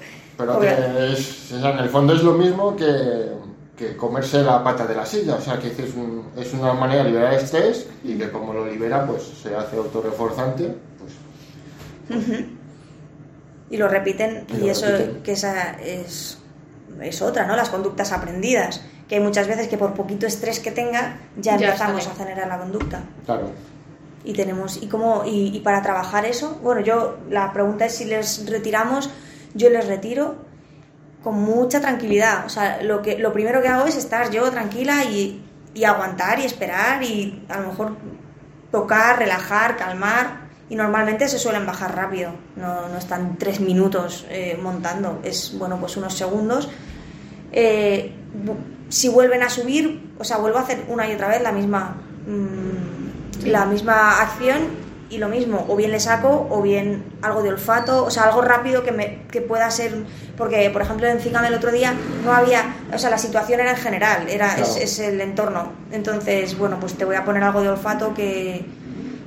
[0.61, 3.31] Que es, en el fondo es lo mismo que,
[3.75, 5.35] que comerse la pata de la silla.
[5.35, 8.65] O sea, que es, un- es una manera de liberar estrés y que como lo
[8.65, 10.73] libera, pues se hace autorreforzante.
[12.07, 12.23] Pues,
[13.69, 15.23] y lo repiten Y y, lo eso repiten.
[15.23, 16.37] que esa es,
[17.01, 17.55] es otra, ¿no?
[17.55, 21.67] Las conductas aprendidas, que hay muchas veces que por poquito estrés que tenga ya, Ya
[21.67, 23.03] empezamos a generar la conducta.
[23.25, 23.49] claro.
[24.23, 28.05] Y tenemos, y cómo, y, y para trabajar eso, bueno, yo, la pregunta es si
[28.05, 29.09] les retiramos,
[29.53, 30.35] yo les retiro
[31.23, 32.45] con mucha tranquilidad.
[32.45, 36.39] O sea, lo que, lo primero que hago es estar yo tranquila y, y aguantar
[36.39, 37.97] y esperar y a lo mejor
[38.71, 40.49] tocar, relajar, calmar.
[40.69, 45.79] Y normalmente se suelen bajar rápido, no, no están tres minutos eh, montando, es bueno
[45.79, 46.69] pues unos segundos.
[47.51, 48.13] Eh,
[48.87, 51.97] si vuelven a subir, o sea, vuelvo a hacer una y otra vez la misma,
[53.45, 58.05] la misma acción y lo mismo, o bien le saco o bien algo de olfato,
[58.05, 59.93] o sea, algo rápido que, me, que pueda ser,
[60.37, 63.71] porque por ejemplo en Cicam el otro día no había, o sea, la situación era
[63.71, 67.61] en general, era, es, es el entorno, entonces, bueno, pues te voy a poner algo
[67.61, 68.65] de olfato que,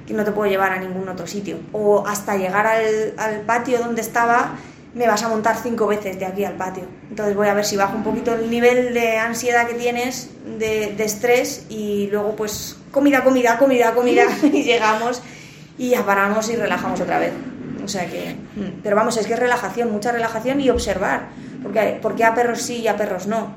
[0.07, 3.81] que no te puedo llevar a ningún otro sitio, o hasta llegar al, al patio
[3.81, 4.53] donde estaba,
[4.95, 7.77] me vas a montar cinco veces de aquí al patio, entonces voy a ver si
[7.77, 12.77] bajo un poquito el nivel de ansiedad que tienes, de, de estrés, y luego pues
[12.91, 15.23] comida, comida, comida, comida, y llegamos
[15.79, 17.33] y ya paramos y relajamos otra vez.
[17.85, 21.29] O sea que, mm, pero vamos, es que es relajación, mucha relajación y observar,
[21.63, 23.55] porque ¿por qué a perros sí y a perros no?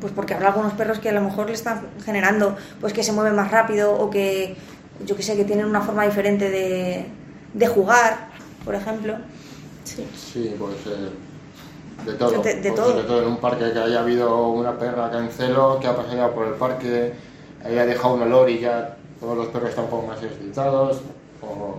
[0.00, 3.12] Pues porque habrá algunos perros que a lo mejor le están generando, pues que se
[3.12, 4.56] mueven más rápido o que,
[5.06, 7.06] yo que sé, que tienen una forma diferente de,
[7.54, 8.28] de jugar,
[8.64, 9.16] por ejemplo.
[9.84, 10.06] Sí.
[10.16, 11.10] Sí, pues eh,
[12.06, 12.42] de todo.
[12.42, 12.90] De- de Pues, todo.
[12.92, 15.96] Sobre todo en un parque que haya habido una perra que en celo, que ha
[15.96, 17.12] paseado por el parque,
[17.64, 21.00] haya dejado un olor y ya todos los perros están un poco más excitados.
[21.42, 21.76] O,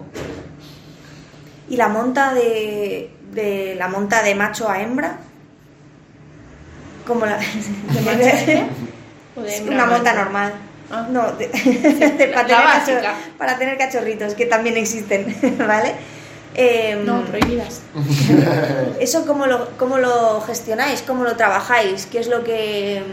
[1.69, 5.17] Y la monta de, de la monta de macho a hembra,
[7.07, 7.37] como la
[8.17, 8.67] de
[9.45, 10.23] Es hembra una monta macho.
[10.25, 10.53] normal.
[10.91, 11.07] Ah.
[11.09, 11.47] No, de-
[12.17, 13.01] de- para, La tener básica.
[13.01, 15.95] cachor- para tener cachorritos, que también existen, ¿vale?
[16.55, 17.81] Em, No, prohibidas.
[18.99, 21.01] ¿Eso cómo lo, cómo lo gestionáis?
[21.01, 22.05] ¿Cómo lo trabajáis?
[22.05, 23.03] ¿Qué es lo que...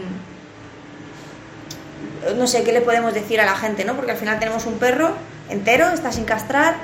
[2.33, 3.95] mm, No sé, ¿qué le podemos decir a la gente, no?
[3.95, 5.11] Porque al final tenemos un perro
[5.49, 6.75] entero, está sin castrar,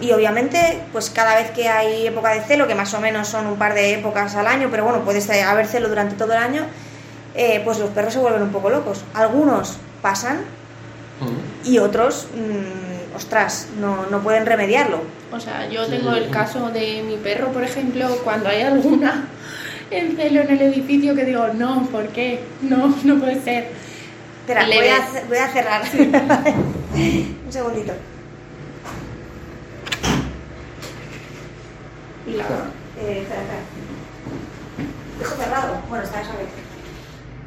[0.00, 3.46] y obviamente, pues cada vez que hay época de celo, que más o menos son
[3.46, 6.64] un par de épocas al año, pero bueno, puede haber celo durante todo el año,
[7.34, 9.04] eh, pues los perros se vuelven un poco locos.
[9.14, 10.40] Algunos pasan
[11.20, 11.68] Mm.
[11.68, 15.00] y otros, mm, ostras, no, no pueden remediarlo.
[15.32, 19.28] O sea, yo tengo el caso de mi perro, por ejemplo, cuando hay alguna
[19.90, 22.40] en celo en el edificio que digo, no, ¿por qué?
[22.62, 23.68] No, no puede ser.
[24.40, 25.82] Espera, Le voy a, voy a cerrar.
[26.94, 27.92] Un segundito.
[32.26, 32.44] Y la-
[33.00, 33.62] Eh, espera, espera.
[35.18, 35.80] Dejo cerrado.
[35.88, 36.54] Bueno, está eso abierto.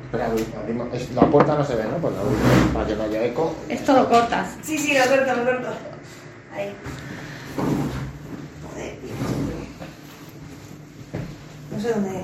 [0.05, 0.27] Espera,
[0.61, 1.97] abrimos- la puerta no se ve, ¿no?
[1.97, 3.55] Pues la abrimos para que no haya eco.
[3.69, 4.47] Esto lo cortas.
[4.63, 5.69] Sí, sí, lo corto, lo corto.
[6.55, 6.73] Ahí.
[7.55, 8.95] Joder.
[11.71, 12.09] No sé dónde.
[12.09, 12.23] ¿eh?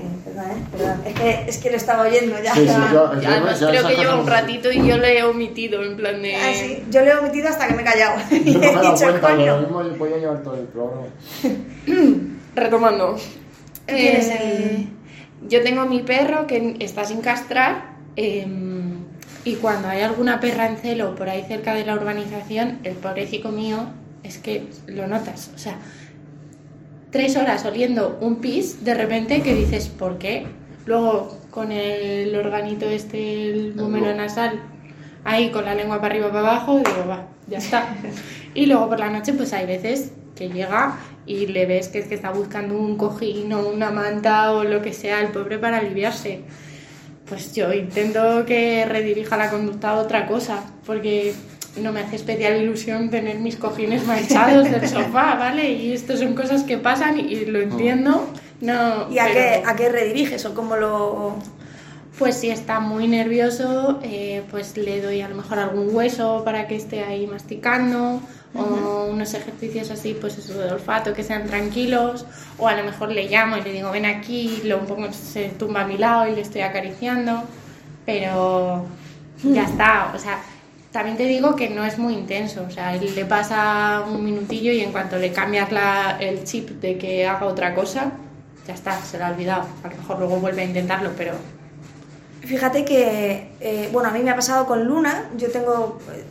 [0.71, 1.01] Perdón.
[1.05, 2.53] Es que, es que lo estaba oyendo ya.
[2.53, 5.83] Sí, sí, Ya, ya, yo creo que lleva un ratito y yo le he omitido
[5.83, 6.35] en plan de...
[6.35, 6.83] Ah, sí.
[6.89, 8.19] Yo lo he omitido hasta que me he callado.
[8.31, 9.59] y Yo no me he dicho, cuenta, lo coño.
[9.61, 11.07] mismo voy a llevar todo el programa.
[12.55, 13.17] Retomando.
[13.87, 14.87] Eh,
[15.47, 18.45] Yo tengo mi perro que está sin castrar eh,
[19.45, 23.49] y cuando hay alguna perra en celo por ahí cerca de la urbanización, el pobrecito
[23.49, 23.87] mío
[24.23, 25.51] es que lo notas.
[25.55, 25.77] O sea,
[27.11, 30.45] tres horas oliendo un pis, de repente que dices, ¿por qué?
[30.85, 34.59] Luego con el organito este, el número nasal,
[35.23, 37.95] ahí con la lengua para arriba para abajo, digo, va, ya está.
[38.55, 42.07] Y luego por la noche, pues hay veces que llega y le ves que es
[42.07, 45.77] que está buscando un cojín o una manta o lo que sea, el pobre para
[45.77, 46.41] aliviarse.
[47.27, 51.35] Pues yo intento que redirija la conducta a otra cosa, porque
[51.77, 55.71] no me hace especial ilusión tener mis cojines manchados del sofá, ¿vale?
[55.71, 58.27] Y esto son cosas que pasan y lo entiendo.
[58.61, 61.35] No, ¿Y a, pero- qué, a qué rediriges o cómo lo.?
[62.17, 66.67] pues si está muy nervioso, eh, pues le doy a lo mejor algún hueso para
[66.67, 68.19] que esté ahí masticando,
[68.53, 72.25] o unos ejercicios así, pues eso de olfato, que sean tranquilos,
[72.57, 75.47] o a lo mejor le llamo y le digo, ven aquí, lo un poco se
[75.47, 77.43] tumba a mi lado y le estoy acariciando,
[78.05, 78.85] pero
[79.43, 80.41] ya está, o sea,
[80.91, 84.81] también te digo que no es muy intenso, o sea, le pasa un minutillo y
[84.81, 88.11] en cuanto le cambias la- el chip de que haga otra cosa,
[88.67, 91.33] ya está, se lo ha olvidado, a lo mejor luego vuelve a intentarlo, pero
[92.41, 95.29] Fíjate que, eh, bueno, a mí me ha pasado con Luna.
[95.37, 96.23] Yo tengo, eh,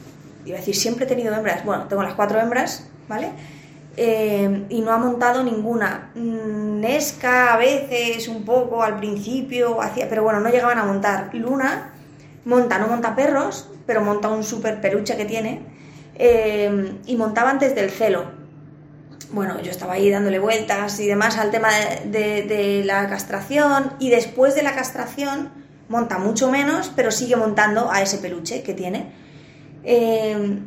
[0.46, 1.64] iba a decir, siempre he tenido hembras.
[1.64, 3.28] Bueno, tengo las cuatro hembras, ¿vale?
[3.96, 6.10] Eh, y no ha montado ninguna.
[6.14, 11.28] Mm, Nesca a veces, un poco al principio, hacía, pero bueno, no llegaban a montar.
[11.34, 11.92] Luna
[12.46, 15.62] monta, no monta perros, pero monta un super peluche que tiene.
[16.14, 18.26] eh, y montaba antes del celo.
[19.30, 21.70] Bueno, yo estaba ahí dándole vueltas y demás al tema
[22.04, 25.50] de, la castración y después de la castración
[25.88, 29.10] monta mucho menos, pero sigue montando a ese peluche que tiene.
[29.84, 30.58] Eh,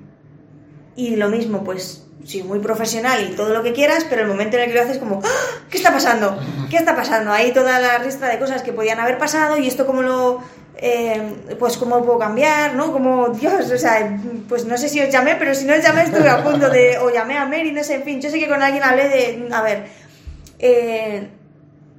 [0.96, 4.58] y lo mismo, pues sí, muy profesional y todo lo que quieras, pero el momento
[4.58, 5.68] en el que lo haces como, ¡Ah!
[5.70, 6.40] ¿qué está pasando?
[6.70, 7.32] ¿Qué está pasando?
[7.32, 10.42] Ahí toda la lista de cosas que podían haber pasado y esto cómo lo...
[10.78, 12.92] eh, pues cómo puedo cambiar, ¿no?
[12.92, 16.04] Como, Dios, o sea, pues no sé si os llamé, pero si no os llamé
[16.04, 18.48] estuve a punto de, o llamé a Mary, no sé, en fin, yo sé que
[18.48, 19.86] con alguien hablé de, a ver,
[20.60, 21.30] eh,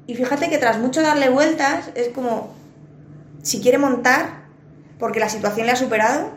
[0.06, 2.54] y fíjate que tras mucho darle vueltas, es como,
[3.42, 4.42] si quiere montar,
[4.98, 6.30] porque la situación le ha superado,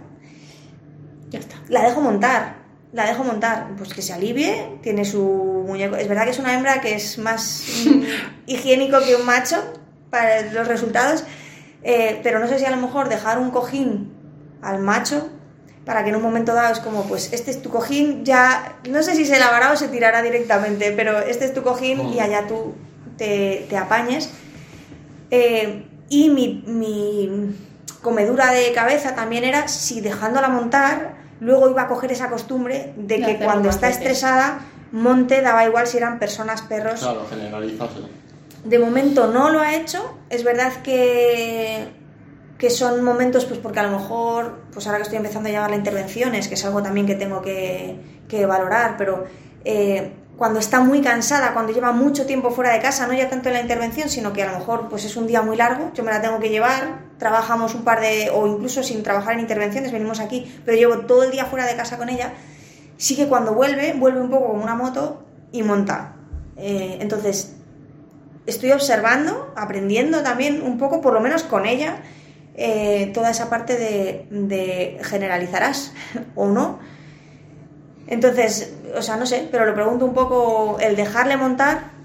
[1.30, 1.56] ya está.
[1.68, 2.56] la dejo montar,
[2.94, 5.98] la dejo montar, pues que se alivie, tiene su muñeco.
[5.98, 8.04] Es verdad que es una hembra que es más mm,
[8.46, 9.62] higiénico que un macho
[10.10, 11.26] para los resultados,
[11.88, 14.12] eh, pero no sé si a lo mejor dejar un cojín
[14.64, 15.30] al macho
[15.86, 19.04] para que en un momento dado es como, pues este es tu cojín, ya, no
[19.04, 22.48] sé si se lavará o se tirará directamente, pero este es tu cojín y allá
[22.48, 22.74] tú
[23.18, 24.32] te, te apañes.
[25.30, 27.56] Eh, y mi, mi
[28.02, 33.22] comedura de cabeza también era si dejándola montar, luego iba a coger esa costumbre de
[33.22, 37.02] que cuando está estresada, monte, daba igual si eran personas, perros.
[37.02, 37.92] Claro, generalizas.
[38.66, 40.18] De momento no lo ha hecho.
[40.30, 41.88] Es verdad que,
[42.58, 45.70] que son momentos, pues porque a lo mejor, pues ahora que estoy empezando a llevar
[45.70, 49.26] las intervenciones, que es algo también que tengo que, que valorar, pero
[49.64, 53.50] eh, cuando está muy cansada, cuando lleva mucho tiempo fuera de casa, no ya tanto
[53.50, 56.04] en la intervención, sino que a lo mejor pues es un día muy largo, yo
[56.04, 59.92] me la tengo que llevar, trabajamos un par de, o incluso sin trabajar en intervenciones,
[59.92, 62.34] venimos aquí, pero llevo todo el día fuera de casa con ella,
[62.98, 66.16] sí que cuando vuelve, vuelve un poco como una moto y monta.
[66.58, 67.55] Eh, entonces,
[68.46, 71.98] estoy observando, aprendiendo también un poco, por lo menos con ella,
[72.56, 75.92] eh, toda esa parte de, de generalizarás
[76.36, 76.80] o no.
[78.08, 81.96] Entonces, o sea, no sé, pero lo pregunto un poco, el dejarle montar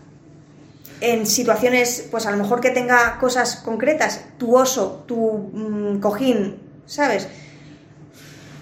[1.02, 6.60] en situaciones, pues a lo mejor que tenga cosas concretas, tu oso, tu mm, cojín,
[6.86, 7.28] ¿sabes?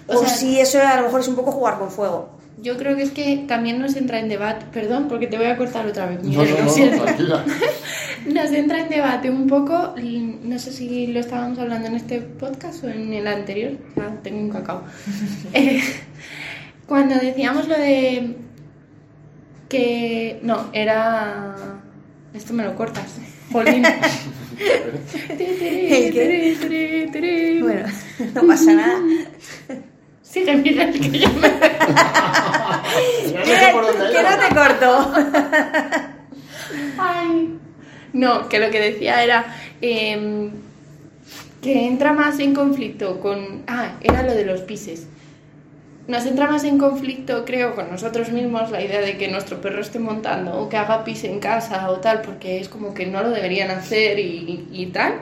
[0.07, 2.29] O O sea- si eso a lo mejor es un poco jugar con fuego.
[2.61, 5.57] Yo creo que es que también nos entra en debate, perdón, porque te voy a
[5.57, 6.23] cortar otra vez.
[6.23, 7.45] No, no, no, tranquila.
[8.27, 9.95] Nos entra en debate un poco,
[10.43, 13.77] no sé si lo estábamos hablando en este podcast o en el anterior,
[14.23, 14.83] tengo un cacao.
[15.53, 15.81] Eh,
[16.85, 18.35] cuando decíamos lo de
[19.69, 20.39] que...
[20.43, 21.55] No, era...
[22.33, 23.15] Esto me lo cortas.
[23.51, 23.83] Jolín.
[27.61, 27.87] Bueno,
[28.35, 28.99] no pasa nada.
[30.29, 31.49] Sigue, Miguel, que yo me...
[32.89, 34.35] Que, no sé por dónde que iba.
[34.35, 35.13] no te corto.
[36.97, 37.59] Ay.
[38.13, 40.51] No, que lo que decía era em,
[41.61, 43.63] que entra más en conflicto con...
[43.67, 45.07] Ah, era lo de los pises.
[46.07, 49.81] Nos entra más en conflicto, creo, con nosotros mismos la idea de que nuestro perro
[49.81, 53.21] esté montando o que haga pis en casa o tal, porque es como que no
[53.21, 55.21] lo deberían hacer y, y tal,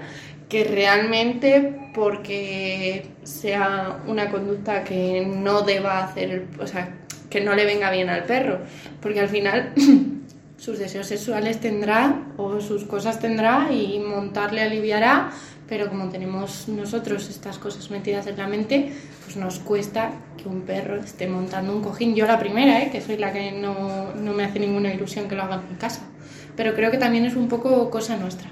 [0.50, 6.96] que realmente porque sea una conducta que no deba hacer, o sea,
[7.30, 8.60] que no le venga bien al perro,
[9.02, 9.74] porque al final
[10.58, 15.32] sus deseos sexuales tendrá o sus cosas tendrá y montar le aliviará,
[15.68, 18.94] pero como tenemos nosotros estas cosas metidas en la mente,
[19.26, 22.16] pues nos cuesta que un perro esté montando un cojín.
[22.16, 22.90] Yo la primera, ¿eh?
[22.90, 25.76] que soy la que no, no me hace ninguna ilusión que lo haga en mi
[25.76, 26.04] casa,
[26.56, 28.50] pero creo que también es un poco cosa nuestra.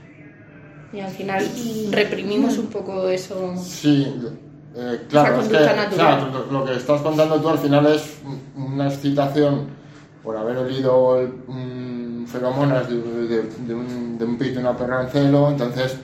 [0.96, 1.46] Y al final
[1.92, 3.54] reprimimos un poco eso.
[3.62, 4.16] Sí,
[4.76, 5.48] eh, claro, Esa es
[5.90, 8.20] que claro, lo, que estás contando tú al final es
[8.56, 9.68] una excitación
[10.24, 15.04] por haber olido el- mm, feromonas de, de- de un, de un pito una perra
[15.04, 15.98] en celo, entonces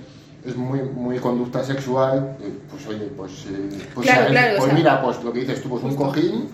[0.45, 2.35] es muy, muy conducta sexual,
[2.69, 5.39] pues oye, pues, eh, pues, Claro, eh, claro, o pues sea, mira, pues lo que
[5.39, 6.49] dices tú, pues un cojín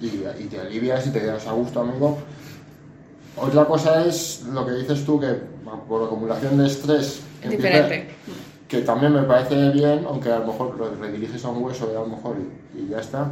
[0.00, 2.18] y, y te alivias y te quedas a gusto, amigo.
[3.36, 5.28] Otra cosa es lo que dices tú, que
[5.88, 7.22] por acumulación de estrés...
[7.44, 8.08] Diferente.
[8.66, 11.96] que también me parece bien, aunque a lo mejor lo rediriges a un hueso y
[11.96, 12.36] a lo mejor
[12.74, 13.28] y, y ya está.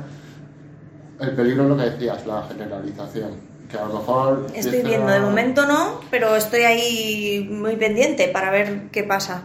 [1.21, 3.31] El peligro es lo que decías, la generalización.
[3.71, 4.47] Que a lo mejor.
[4.55, 9.43] Estoy viendo, de momento no, pero estoy ahí muy pendiente para ver qué pasa.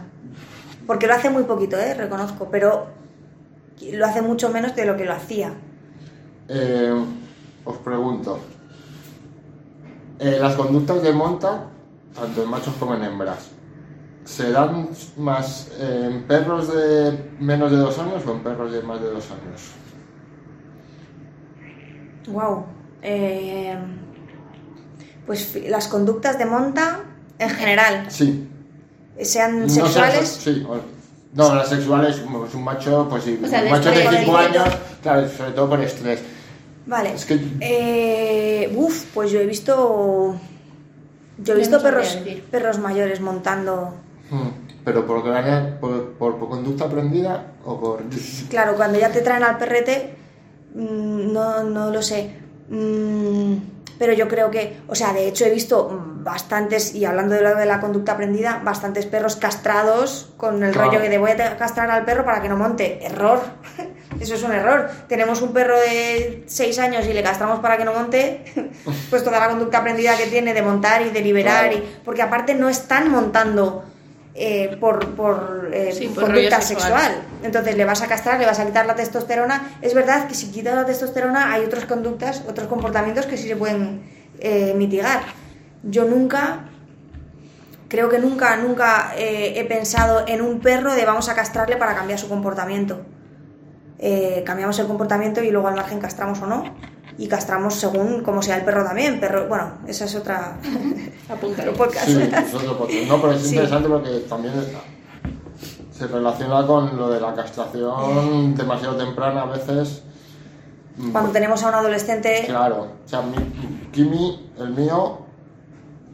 [0.86, 1.94] Porque lo hace muy poquito, ¿eh?
[1.94, 2.86] reconozco, pero
[3.92, 5.54] lo hace mucho menos de lo que lo hacía.
[6.48, 6.94] Eh,
[7.64, 8.38] os pregunto.
[10.18, 11.64] eh, las conductas de monta,
[12.14, 13.48] tanto en machos como en hembras,
[14.24, 19.00] ¿se dan más en perros de menos de dos años o en perros de más
[19.00, 19.60] de dos años?
[22.28, 22.64] Wow.
[25.26, 27.00] pues fi- las conductas de monta
[27.38, 28.48] en general, Sí.
[29.20, 30.66] sean No sexuales, seas- sí,
[31.34, 34.32] no, las sexuales, pues un macho, pues sí, O sea, un macho de estrés, 5
[34.32, 34.68] por años,
[35.02, 36.20] claro, sobre todo por estrés.
[36.86, 37.14] Vale.
[37.14, 40.36] Es que- Eh, uf, pues yo he visto.
[41.38, 42.18] Yo he visto no perros,
[42.50, 43.94] perros mayores montando.
[44.32, 44.48] Hmm,
[44.84, 45.22] Pero por,
[45.80, 48.02] por, por, por conducta aprendida o por...
[48.50, 50.14] Claro, cuando ya te traen al perrete,
[50.74, 52.30] mm, no, no lo sé.
[52.68, 53.56] Mm,
[53.98, 57.42] pero yo creo que, o sea, de hecho he visto mm, bastantes, y hablando de
[57.42, 60.88] lo de la conducta aprendida, bastantes perros castrados con el Claro.
[60.88, 63.04] rollo que de voy a te- castrar al perro para que no monte.
[63.04, 63.40] Error.
[64.20, 64.88] Eso es un error.
[65.08, 68.44] Tenemos un perro de 6 años y le castramos para que no monte,
[69.10, 71.84] pues toda la conducta aprendida que tiene de montar y de liberar, Claro.
[71.84, 73.84] y, porque aparte no están montando
[74.34, 76.92] eh, por, por, eh, Sí, por conducta sexual.
[76.92, 77.22] sexual.
[77.42, 79.76] Entonces le vas a castrar, le vas a quitar la testosterona.
[79.82, 83.56] Es verdad que si quitas la testosterona hay otras conductas, otros comportamientos que sí se
[83.56, 84.02] pueden
[84.38, 85.20] eh, mitigar.
[85.82, 86.60] Yo nunca,
[87.88, 92.18] creo que nunca, nunca he pensado en un perro de vamos a castrarle para cambiar
[92.18, 93.04] su comportamiento.
[94.44, 96.72] Cambiamos el comportamiento y luego al margen castramos o no.
[97.18, 99.20] Y castramos según como sea el perro también.
[99.20, 100.56] Perro, bueno, esa es otra
[101.28, 101.72] Apúntalo.
[101.72, 102.06] otro podcast.
[102.06, 103.08] Sí, es otro podcast.
[103.08, 103.48] No, pero es Sí.
[103.50, 104.54] interesante porque también
[105.92, 110.02] se relaciona con lo de la castración demasiado temprana a veces.
[111.10, 113.36] Cuando tenemos a un adolescente, Claro, o sea, mi,
[113.92, 115.18] Kimi, el mío,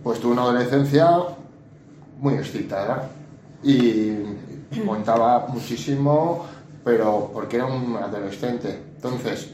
[0.02, 1.10] pues tuvo una adolescencia
[2.18, 3.08] muy excitada
[3.62, 4.12] y
[4.84, 6.44] montaba muchísimo,
[6.84, 8.82] pero porque era un adolescente.
[8.96, 9.52] Entonces,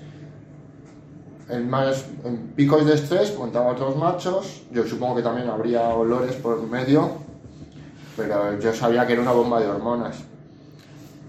[1.49, 6.35] en, más, en picos de estrés montaba otros machos, yo supongo que también habría olores
[6.37, 7.11] por medio,
[8.17, 10.17] pero yo sabía que era una bomba de hormonas.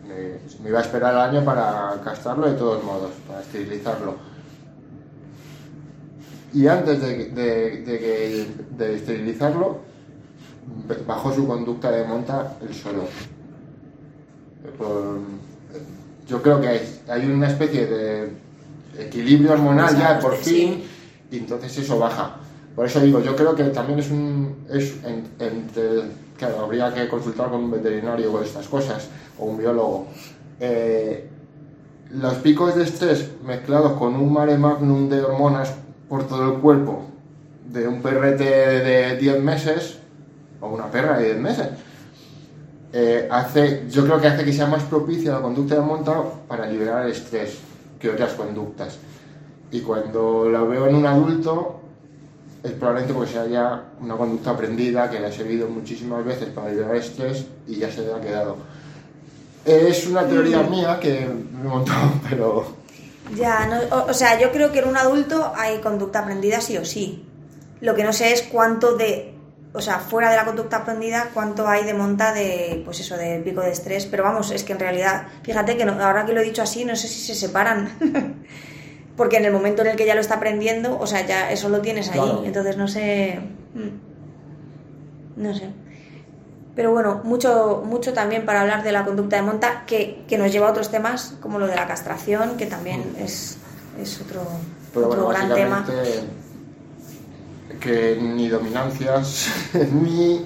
[0.07, 4.15] Me, iba a esperar el año para castrarlo de todos modos, para esterilizarlo.
[6.53, 8.47] Y antes de, de- de
[8.77, 9.79] de esterilizarlo,
[11.05, 13.03] bajó su conducta de monta el solo.
[14.77, 15.19] Por-
[16.27, 18.31] yo creo que hay una especie de
[18.99, 20.83] equilibrio hormonal ya por fin
[21.31, 22.37] y entonces eso baja.
[22.75, 24.65] Por eso digo, yo creo que también es un...
[24.69, 25.29] Es en-
[26.37, 29.07] claro, habría que consultar con un veterinario o estas cosas,
[29.39, 30.07] o un biólogo.
[30.59, 31.29] Eh,
[32.11, 35.73] los picos de estrés mezclados con un mare magnum de hormonas
[36.09, 37.05] por todo el cuerpo
[37.71, 39.97] de un perrete de 10 meses
[40.61, 41.67] o una perra de 10 meses,
[42.93, 46.65] eh, hace, yo creo que hace que sea más propicia la conducta de monta para
[46.67, 47.57] liberar el estrés
[47.99, 48.97] que otras conductas.
[49.71, 51.81] Y cuando la veo en un adulto,
[52.63, 56.69] es probablemente porque sea ya una conducta aprendida que la he seguido muchísimas veces para
[56.69, 58.57] liberar estrés y ya se le ha quedado.
[59.63, 62.65] Es una teoría mía que me he montado, pero
[63.35, 66.77] Ya, no, o, o sea, yo creo que en un adulto hay conducta aprendida sí
[66.77, 67.25] o sí.
[67.81, 69.34] Lo que no sé es cuánto de,
[69.75, 73.39] o sea, fuera de la conducta aprendida, cuánto hay de monta de, pues eso, de
[73.39, 74.05] pico de estrés.
[74.05, 76.85] Pero vamos, es que en realidad, fíjate que no- ahora que lo he dicho así,
[76.85, 77.89] no sé si se separan.
[79.17, 81.69] Porque en el momento en el que ya lo está aprendiendo, o sea, ya eso
[81.69, 82.19] lo tienes ahí.
[82.19, 82.43] Claro.
[82.45, 83.39] Entonces no sé.
[83.73, 85.69] mm, No sé.
[86.75, 90.51] Pero bueno, mucho, mucho también para hablar de la conducta de monta, que, que nos
[90.51, 93.57] lleva a otros temas, como lo de la castración, que también es,
[93.97, 94.41] es otro,
[94.93, 95.85] Pero otro bueno, gran tema.
[97.79, 99.49] Que ni dominancias
[99.93, 100.45] ni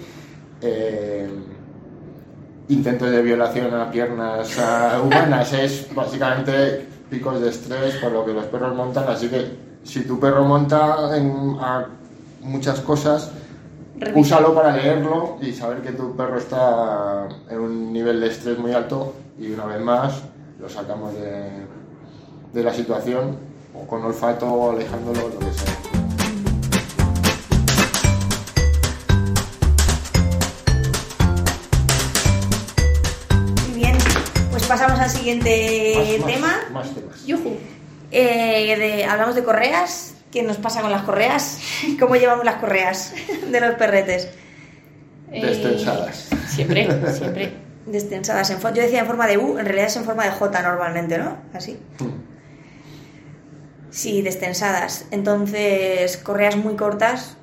[0.61, 1.29] eh,
[2.69, 4.57] intentos de violación a piernas
[5.03, 10.01] humanas, es básicamente picos de estrés por lo que los perros montan, así que si
[10.01, 11.87] tu perro monta en, a
[12.41, 13.31] muchas cosas,
[13.95, 14.19] Revisa.
[14.19, 18.71] úsalo para leerlo y saber que tu perro está en un nivel de estrés muy
[18.71, 20.21] alto y una vez más
[20.59, 21.49] lo sacamos de,
[22.53, 23.37] de la situación
[23.73, 25.88] o con olfato o alejándolo, lo que sea.
[35.09, 36.59] Al siguiente Más- tema.
[36.71, 37.25] Más temas.
[37.25, 37.57] Yujú.
[38.11, 40.13] Eh, de- hablamos de correas.
[40.31, 41.59] ¿Qué nos pasa con las correas?
[41.99, 43.13] ¿Cómo llevamos las correas
[43.51, 44.29] de los perretes?
[45.31, 46.29] Eh, Destensadas.
[46.47, 47.53] siempre, siempre.
[47.85, 48.59] Destensadas en.
[48.59, 51.37] Yo decía en forma de U, en realidad es en forma de J normalmente, ¿no?
[51.53, 51.77] Así.
[53.89, 55.05] Sí, destensadas.
[55.11, 57.37] Entonces, correas muy cortas.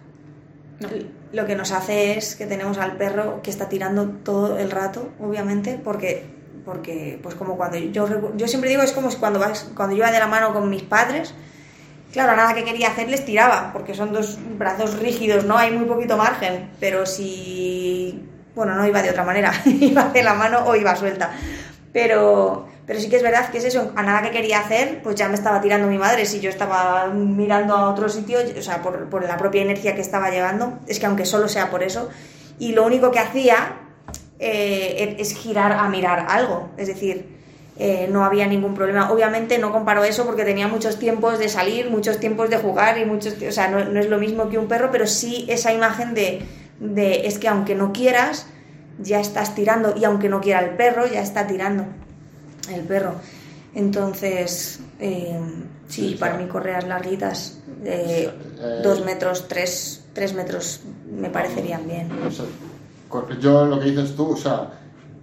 [0.78, 0.88] No.
[1.32, 5.08] Lo que nos hace es que tenemos al perro que está tirando todo el rato,
[5.18, 6.24] obviamente, porque,
[6.66, 10.10] porque pues como cuando yo, yo siempre digo, es como cuando, vas, cuando yo iba
[10.10, 11.32] de la mano con mis padres,
[12.12, 15.56] claro, nada que quería hacerles tiraba, porque son dos brazos rígidos, ¿no?
[15.56, 20.34] Hay muy poquito margen, pero si, bueno, no iba de otra manera, iba de la
[20.34, 21.30] mano o iba suelta.
[21.92, 25.14] Pero, pero sí que es verdad que es eso, a nada que quería hacer, pues
[25.14, 26.26] ya me estaba tirando mi madre.
[26.26, 30.02] Si yo estaba mirando a otro sitio, o sea, por, por la propia inercia que
[30.02, 32.10] estaba llevando, es que aunque solo sea por eso,
[32.58, 33.85] y lo único que hacía
[34.38, 37.36] eh, es girar a mirar algo, es decir,
[37.78, 39.12] eh, no había ningún problema.
[39.12, 43.04] Obviamente no comparo eso porque tenía muchos tiempos de salir, muchos tiempos de jugar y
[43.04, 46.14] muchos, o sea, no, no es lo mismo que un perro, pero sí esa imagen
[46.14, 46.42] de,
[46.80, 48.46] de es que aunque no quieras,
[48.98, 51.84] ya estás tirando y aunque no quiera el perro, ya está tirando
[52.72, 53.14] el perro.
[53.74, 55.38] Entonces, eh,
[55.88, 56.46] sí, Sí, para claro.
[56.46, 58.30] mí correas larguitas, de Eh,
[58.82, 60.80] dos metros, tres, tres metros,
[61.10, 62.08] me parecerían bien.
[63.40, 64.70] Yo lo que dices tú, o sea,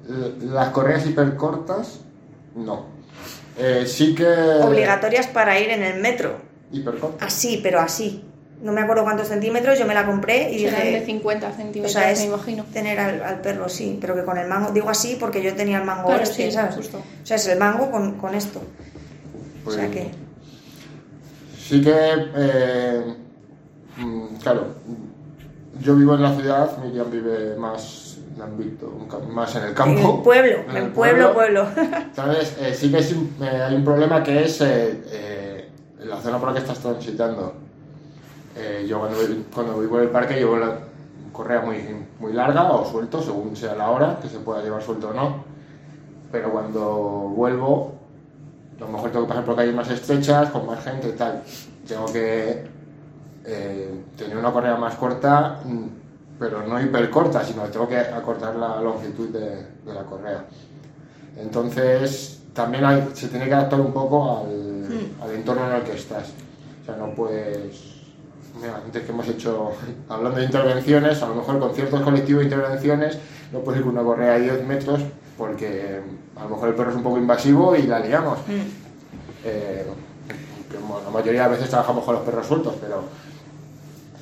[0.08, 2.00] l- las correas hipercortas,
[2.56, 2.86] no.
[3.58, 4.26] Eh, sí que...
[4.26, 6.38] Obligatorias para ir en el metro,
[6.72, 7.28] Hipercortas.
[7.28, 8.26] así, pero así.
[8.62, 11.52] No me acuerdo cuántos centímetros, yo me la compré y Serán de dije, 50 o
[11.54, 12.64] centímetros, sea, es me imagino.
[12.72, 15.80] tener al, al perro, sí, pero que con el mango, digo así porque yo tenía
[15.80, 16.76] el mango Claro, este, sí, ¿sabes?
[16.76, 16.98] justo.
[17.00, 18.62] O sea, es el mango con, con esto.
[19.66, 20.12] Pues, o sea que...
[21.60, 23.16] Sí que, eh,
[23.98, 24.76] mm, claro,
[25.80, 30.00] yo vivo en la ciudad, Miriam vive más en más en el campo.
[30.00, 31.68] En el pueblo, En el pueblo, pueblo.
[32.16, 32.58] ¿Sabes?
[32.62, 33.18] Eh, sí que es eh,
[33.62, 35.70] hay un problema que es eh, eh,
[36.00, 37.54] la zona por la que estás transitando.
[38.58, 40.78] Eh, yo cuando, voy- cuando vivo en el parque llevo la
[41.32, 41.78] correa muy,
[42.20, 45.44] muy larga o suelto, según sea la hora, que se pueda llevar suelto o no.
[46.32, 46.84] Pero cuando
[47.36, 47.94] vuelvo,
[48.78, 51.44] a lo mejor tengo que pasar por calles más estrechas, con más gente y tal.
[51.88, 52.66] Tengo que
[53.46, 55.84] eh, tener una correa más corta, mm,
[56.40, 59.50] pero no hiper corta, sino que tengo que acortar la longitud de,
[59.86, 60.46] de la correa.
[61.38, 64.86] Entonces, también hay- se tiene que adaptar un poco al,
[65.22, 66.30] al entorno en el que estás.
[66.82, 67.92] O sea, no puedes...
[68.60, 69.72] Mira, antes que hemos hecho,
[70.10, 73.18] hablando de intervenciones, a lo mejor con ciertos colectivos de intervenciones,
[73.52, 75.02] no puedes ir con una correa de 10 metros
[75.38, 76.00] porque
[76.36, 78.38] a lo mejor el perro es un poco invasivo y la liamos.
[79.46, 79.86] Eh,
[80.70, 83.04] que, bueno, la mayoría de veces trabajamos con los perros sueltos, pero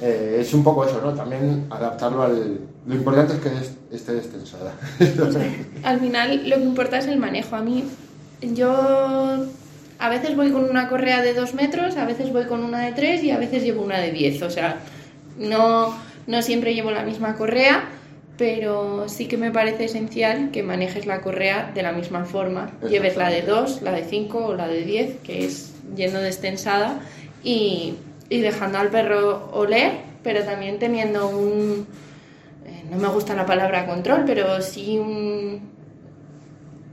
[0.02, 1.14] eh, es un poco eso, ¿no?
[1.14, 2.60] También adaptarlo al...
[2.88, 4.74] Lo importante es que es- esté destensada.
[5.84, 7.56] Al final lo que importa es el manejo.
[7.56, 7.84] A mí,
[8.42, 9.46] yo
[10.00, 12.92] a veces voy con una correa de 2 metros, a veces voy con una de
[12.94, 14.42] 3 y a veces llevo una de 10.
[14.42, 14.78] O sea,
[15.38, 15.96] no,
[16.28, 17.84] no siempre llevo la misma correa,
[18.38, 22.72] pero sí que me parece esencial que manejes la correa de la misma forma.
[22.90, 27.00] Lleves la de 2, la de 5 o la de 10, que es yendo destensada,
[27.44, 27.94] y,
[28.32, 29.92] y dejando al perro oler,
[30.24, 31.86] pero también teniendo un,
[32.66, 35.70] eh, no me gusta la palabra control, pero sí un,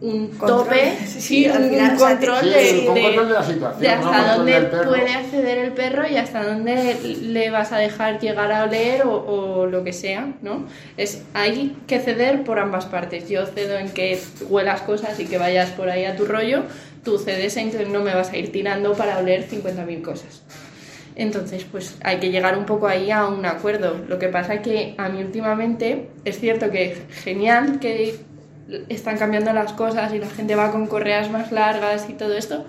[0.01, 0.65] un Control.
[0.65, 3.81] tope, Sí, sí, un final, sea, control Sí, de, un de- control de la situación,
[3.81, 3.95] de ¿no?
[4.11, 8.51] hasta Control dónde puede acceder el perro y hasta dónde le vas a dejar llegar
[8.53, 10.67] a oler o, o lo que sea, ¿no?
[10.97, 13.29] Es, hay que ceder por ambas partes.
[13.29, 16.63] Yo cedo en que huelas cosas y que vayas por ahí a tu rollo,
[17.05, 20.43] tú cedes en que no me vas a ir tirando para oler 50.000 cosas.
[21.19, 23.97] Entonces, pues hay que llegar un poco ahí a un acuerdo.
[24.09, 28.15] Lo que pasa que a mí últimamente es cierto que genial que
[28.89, 32.65] están cambiando las cosas y la gente va con correas más largas y todo esto,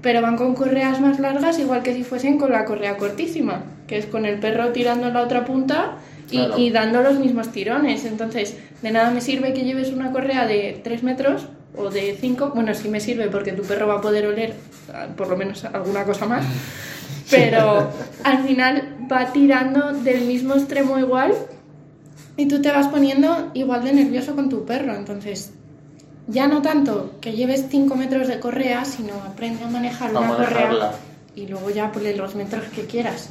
[0.00, 3.98] pero van con correas más largas igual que si fuesen con la correa cortísima, que
[3.98, 5.98] es con el perro tirando en la otra punta
[6.30, 6.58] y, Claro.
[6.58, 8.06] y dando los mismos tirones.
[8.06, 12.52] Entonces, de nada me sirve que lleves una correa de 3 metros o de 5,
[12.54, 14.54] bueno, sí me sirve porque tu perro va a poder oler
[14.94, 16.44] ah, por lo menos alguna cosa más,
[17.30, 17.90] pero
[18.24, 21.34] al final va tirando del mismo extremo igual
[22.36, 24.94] y tú te vas poniendo igual de nervioso con tu perro.
[24.94, 25.52] Entonces,
[26.28, 30.28] ya no tanto que lleves 5 metros de correa, sino aprende a manejar A una
[30.28, 30.70] manejarla.
[30.70, 30.92] correa
[31.34, 33.30] y luego ya ponle los metros que quieras.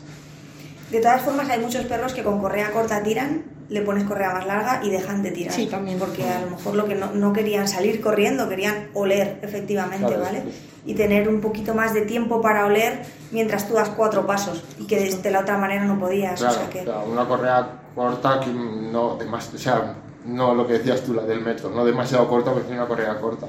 [0.91, 4.45] De todas formas, hay muchos perros que con correa corta tiran, le pones correa más
[4.45, 5.53] larga y dejan de tirar.
[5.53, 5.97] Sí, también.
[5.97, 10.21] Porque a lo mejor lo que no, no querían salir corriendo, querían oler efectivamente, Claro,
[10.23, 10.41] ¿vale?
[10.43, 10.67] sí.
[10.85, 14.85] Y tener un poquito más de tiempo para oler mientras tú das cuatro pasos y
[14.87, 16.39] que de la otra manera no podías.
[16.39, 16.79] Claro, o sea que...
[16.83, 19.95] claro, una correa corta que no demas- o sea,
[20.25, 23.47] no lo que decías tú, la del metro, no demasiado corta, tiene una correa corta.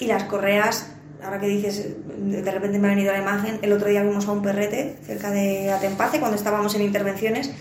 [0.00, 0.92] Y las correas,
[1.24, 4.32] ahora que dices, de repente me ha venido la imagen, el otro día vimos a
[4.32, 7.52] un perrete cerca de Atempace cuando estábamos en intervenciones,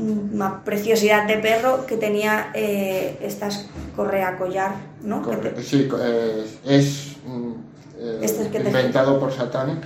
[0.00, 4.72] una preciosidad de perro que tenía eh, estas correa collar,
[5.02, 5.22] ¿no?
[5.22, 7.50] Corre- te- Sí, co- eh, es mm,
[7.98, 9.80] eh, Este es que te- inventado por Satán.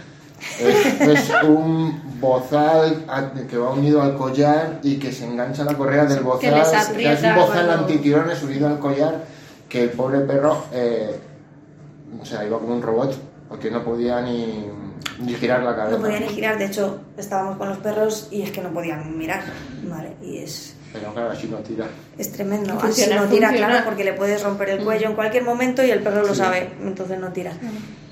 [0.61, 3.05] Es, es un bozal
[3.49, 6.41] que va unido al collar y que se engancha a la correa del bozal.
[6.97, 9.25] Que es un bozal cuando- antitirones unido al collar
[9.69, 11.19] que el pobre perro eh,
[12.21, 13.15] o sea, iba como un robot
[13.49, 14.67] porque no podía ni,
[15.21, 15.97] ni girar la cabeza.
[15.97, 19.17] no podía ni girar, de hecho estábamos con los perros y es que no podían
[19.19, 19.43] mirar,
[19.85, 20.13] ¿vale?
[20.23, 21.87] Y es, Pero claro, así no tira.
[22.19, 22.73] es tremendo.
[22.75, 23.73] Así Funciona, no tira, funciona.
[23.73, 26.41] claro, porque le puedes romper el cuello en cualquier momento y el perro lo Sí.
[26.41, 27.53] sabe, entonces no tira.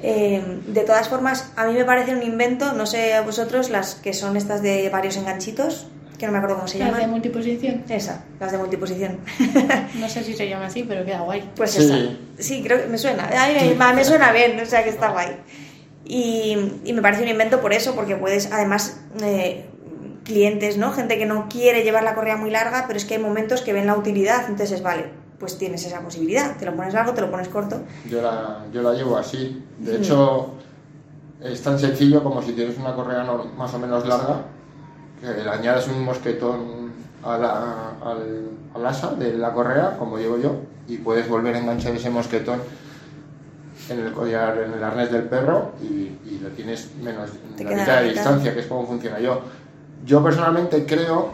[0.02, 3.94] Eh, de todas formas, a mí me parece un invento, no sé a vosotros, las
[3.96, 5.86] que son estas de varios enganchitos,
[6.18, 7.10] que no me acuerdo cómo se Las de llaman.
[7.10, 7.84] multiposición.
[7.88, 9.18] Esa, las de multiposición.
[9.94, 11.48] No sé si se llama así, pero queda guay.
[11.56, 11.84] Pues Sí.
[11.84, 11.98] esa.
[12.38, 13.24] Sí, creo que me suena.
[13.26, 15.28] A mí me, me- me suena bien, o sea que está guay.
[16.04, 19.66] Y, y me parece un invento por eso, porque puedes, además, eh,
[20.24, 20.92] clientes, ¿no?
[20.92, 23.72] Gente que no quiere llevar la correa muy larga, pero es que hay momentos que
[23.72, 25.06] ven la utilidad, entonces, vale,
[25.38, 26.56] pues tienes esa posibilidad.
[26.56, 27.80] Te lo pones largo, te lo pones corto.
[28.08, 29.64] Yo la, yo la llevo así.
[29.78, 30.54] De hecho,
[31.42, 33.24] es tan sencillo como si tienes una correa
[33.56, 34.42] más o menos larga,
[35.20, 36.92] que le añades un mosquetón
[37.24, 40.56] a la- al, al asa de la correa, como digo yo,
[40.88, 42.60] y puedes volver a enganchar ese mosquetón
[43.92, 45.86] en el collar, en el arnés del perro y,
[46.28, 48.14] y lo tienes menos Te la mitad la de mitad.
[48.14, 49.40] distancia, que es como funciona yo.
[50.04, 51.32] Yo personalmente creo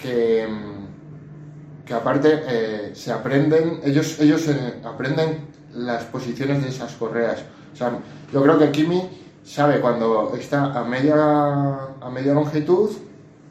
[0.00, 0.46] que,
[1.84, 7.38] que aparte eh, se aprenden, ellos, ellos eh, aprenden las posiciones de esas correas.
[7.72, 7.92] O sea,
[8.32, 9.08] yo creo que Kimi
[9.44, 11.14] sabe cuando está a media,
[12.00, 12.90] a media longitud,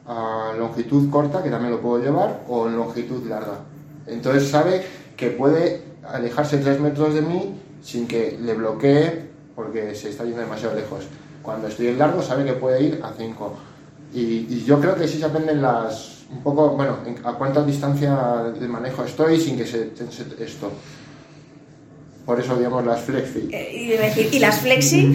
[0.06, 3.58] a longitud corta, que también lo puedo llevar, o en longitud larga.
[4.06, 4.84] Entonces sabe
[5.16, 10.40] que puede alejarse 3 metros de mí sin que le bloquee porque se está yendo
[10.40, 11.04] demasiado lejos.
[11.42, 13.54] Cuando estoy en largo sabe que puede ir a 5.
[14.12, 14.20] Y,
[14.50, 18.52] y yo creo que sí se aprenden las un poco, bueno, en- a cuánta distancia
[18.58, 20.72] de manejo estoy sin que se tense esto.
[22.24, 23.48] Por eso digamos las flexi.
[23.52, 25.14] Eh, y, decir, ¿y las flexi?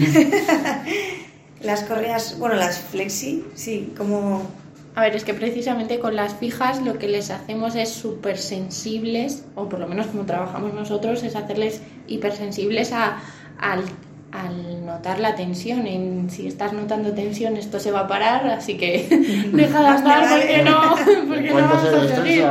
[1.60, 4.61] las correas, bueno, las flexi, sí, como...
[4.94, 9.44] A ver, es que precisamente con las fijas lo que les hacemos es súper sensibles,
[9.54, 13.18] o por lo menos como trabajamos nosotros, es hacerles hipersensibles a,
[13.58, 13.84] al,
[14.32, 15.86] al notar la tensión.
[15.86, 19.06] En, si estás notando tensión, esto se va a parar, así que
[19.52, 20.94] deja de andar porque no,
[21.26, 22.44] porque no ¿Cuánto vamos a salir.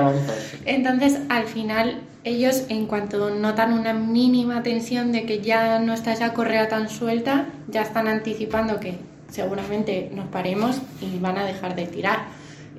[0.66, 6.14] Entonces, al final, ellos en cuanto notan una mínima tensión de que ya no está
[6.14, 11.76] esa correa tan suelta, ya están anticipando que seguramente nos paremos y van a dejar
[11.76, 12.20] de tirar.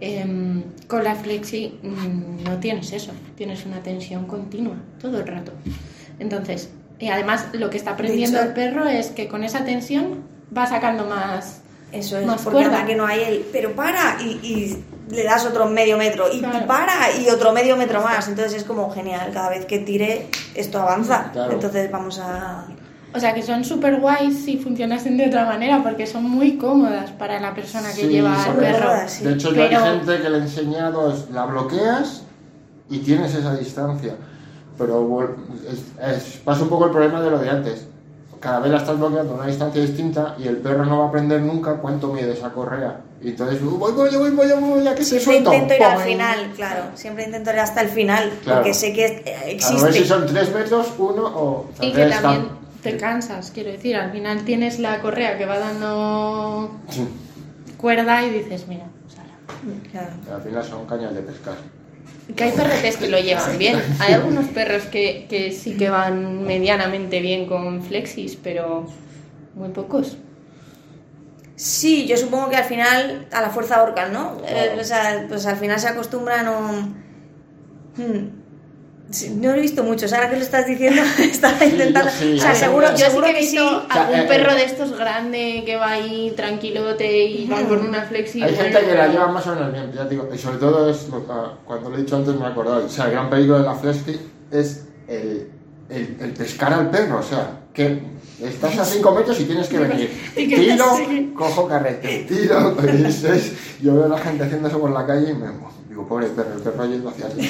[0.01, 5.53] Em, con la flexi mm, no tienes eso, tienes una tensión continua todo el rato.
[6.19, 10.25] Entonces, y además lo que está aprendiendo hecho- el perro es que con esa tensión
[10.57, 11.61] va sacando más,
[11.93, 12.77] Eso es, más porque cuerda.
[12.81, 14.85] anda que no hay el, pero para, y, y
[15.15, 16.67] le das otro medio metro, y Claro.
[16.67, 18.27] para, y otro medio metro más.
[18.29, 21.31] Entonces es como genial, cada vez que tire, esto avanza.
[21.33, 21.53] Claro.
[21.53, 22.67] Entonces vamos a...
[23.15, 27.11] O sea, que son súper guays si funcionasen de otra manera, porque son muy cómodas
[27.11, 28.89] para la persona que Sí, lleva al perro.
[29.07, 29.25] sí.
[29.25, 32.23] De hecho, yo Pero- hay gente que le he enseñado, la bloqueas
[32.89, 34.15] y tienes esa distancia.
[34.79, 35.31] Pero bueno,
[35.71, 37.87] es- es- pasa un poco el problema de lo de antes.
[38.41, 41.09] Cada vez la estás bloqueando a una distancia distinta y el perro no va a
[41.09, 43.01] aprender nunca cuánto mide esa correa.
[43.23, 45.53] Y entonces, "Uh, voy, voy, voy, voy, voy, voy, ya que se Siempre suelto.
[45.55, 46.85] intento ir al final, claro.
[46.95, 48.61] Siempre intento ir hasta el final, Claro.
[48.61, 49.93] porque sé que eh, A ver existe.
[49.93, 51.71] si son 3 metros, uno o...
[51.81, 52.49] Y que también tam-
[52.83, 56.81] te cansas, quiero decir, al final tienes la correa que va dando
[57.77, 58.87] cuerda y dices, mira.
[59.93, 60.11] Claro.
[60.35, 61.55] al final son cañas de pescar.
[62.35, 63.81] Que hay perretes que lo llevan bien.
[64.01, 68.87] Hay algunos perros que, que sí que van medianamente bien con flexis, pero
[69.55, 70.17] muy pocos.
[71.57, 74.39] Sí, yo supongo que al final a la fuerza ahorcan, ¿no?
[74.39, 74.57] Claro.
[74.57, 76.47] Eh, o sea, pues al final se acostumbran.
[77.97, 78.42] Hmm.
[79.37, 82.11] No lo he visto muchos, ahora que lo estás diciendo, estaba intentando...
[82.11, 82.93] yo sí, o sea, yo seguro, sí.
[82.93, 83.57] Yo sí seguro que he que sí.
[83.57, 84.55] visto sea, algún eh, perro eh.
[84.57, 88.43] de estos grande que va ahí tranquilote y va con una flexi.
[88.43, 90.89] Hay gente que la lleva más o menos bien, ya te digo, y sobre todo
[90.91, 91.33] es, lo que-
[91.65, 93.75] cuando lo he dicho antes me he acordado, o sea, el gran peligro de la
[93.75, 94.19] flexi
[94.51, 95.49] es el,
[95.91, 98.03] el, el pescar al perro, o sea, que
[98.43, 100.11] estás a 5 metros y tienes que venir.
[100.35, 100.85] Tiro,
[101.35, 103.53] cojo carrete, tiro, es-
[103.83, 105.47] yo veo a la gente haciendo eso por la calle y me
[105.89, 107.49] digo, pobre perro, el perro yendo hacia allí.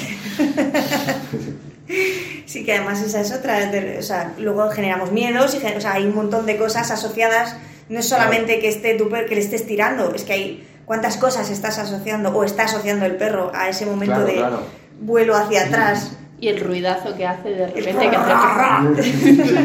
[2.53, 3.65] Sí, que además esa es otra.
[3.71, 7.55] de- o sea, luego generamos miedos y o sea, hay un montón de cosas asociadas.
[7.89, 11.17] No es solamente que esté tu perro, que le estés tirando, es que hay cuántas
[11.17, 14.59] cosas estás asociando o está asociando el perro a ese momento Claro, de claro.
[15.01, 16.11] vuelo hacia atrás.
[16.39, 19.01] Y el ruidazo que hace de repente que hace...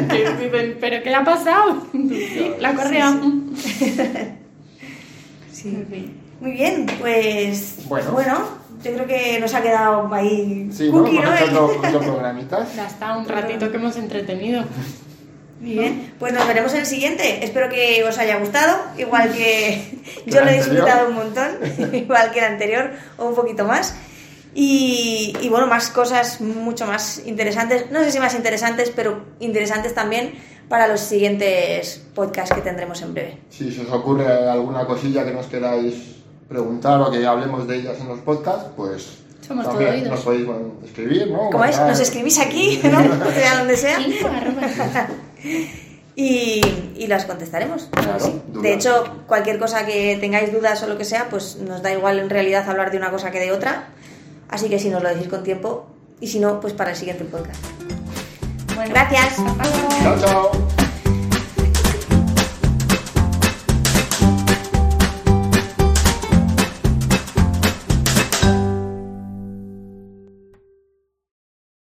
[0.09, 1.86] que dicen, ¿pero qué le ha pasado?
[2.59, 3.14] La correa.
[5.53, 5.86] Sí.
[6.41, 8.57] Muy bien, pues Bueno.
[8.82, 10.98] Yo creo que nos ha quedado ahí Sí, ¿no?
[11.04, 11.88] cookie, Hemos ¿no?
[11.88, 12.74] hecho programitas.
[12.76, 14.64] Ya está un ratito que hemos entretenido.
[15.60, 17.44] Muy bien, pues nos veremos en el siguiente.
[17.44, 21.50] Espero que os haya gustado, igual que yo lo he disfrutado un montón,
[21.92, 23.96] igual que el anterior o un poquito más.
[24.54, 29.94] Y, y bueno, más cosas mucho más interesantes, no sé si más interesantes, pero interesantes
[29.94, 30.32] también
[30.68, 33.38] para los siguientes podcasts que tendremos en breve.
[33.50, 36.17] Si se os ocurre alguna cosilla que nos queráis
[36.49, 40.11] preguntar o que hablemos de ellas en los podcasts, pues Somos todo también oídos.
[40.11, 41.51] nos podéis bueno, escribir, ¿no?
[41.51, 43.01] Como es, nos escribís aquí, ¿no?
[43.32, 43.99] sea donde sea.
[46.20, 46.61] Y,
[46.96, 47.88] y las contestaremos.
[47.92, 48.40] Claro, Sí.
[48.49, 48.62] dudas.
[48.64, 52.18] De hecho, cualquier cosa que tengáis dudas o lo que sea, pues nos da igual
[52.18, 53.90] en realidad hablar de una cosa que de otra.
[54.49, 55.86] Así que si nos lo decís con tiempo
[56.20, 57.61] y si no, pues para el siguiente podcast.
[58.74, 59.36] Bueno, gracias.
[60.03, 60.77] Chao, chao.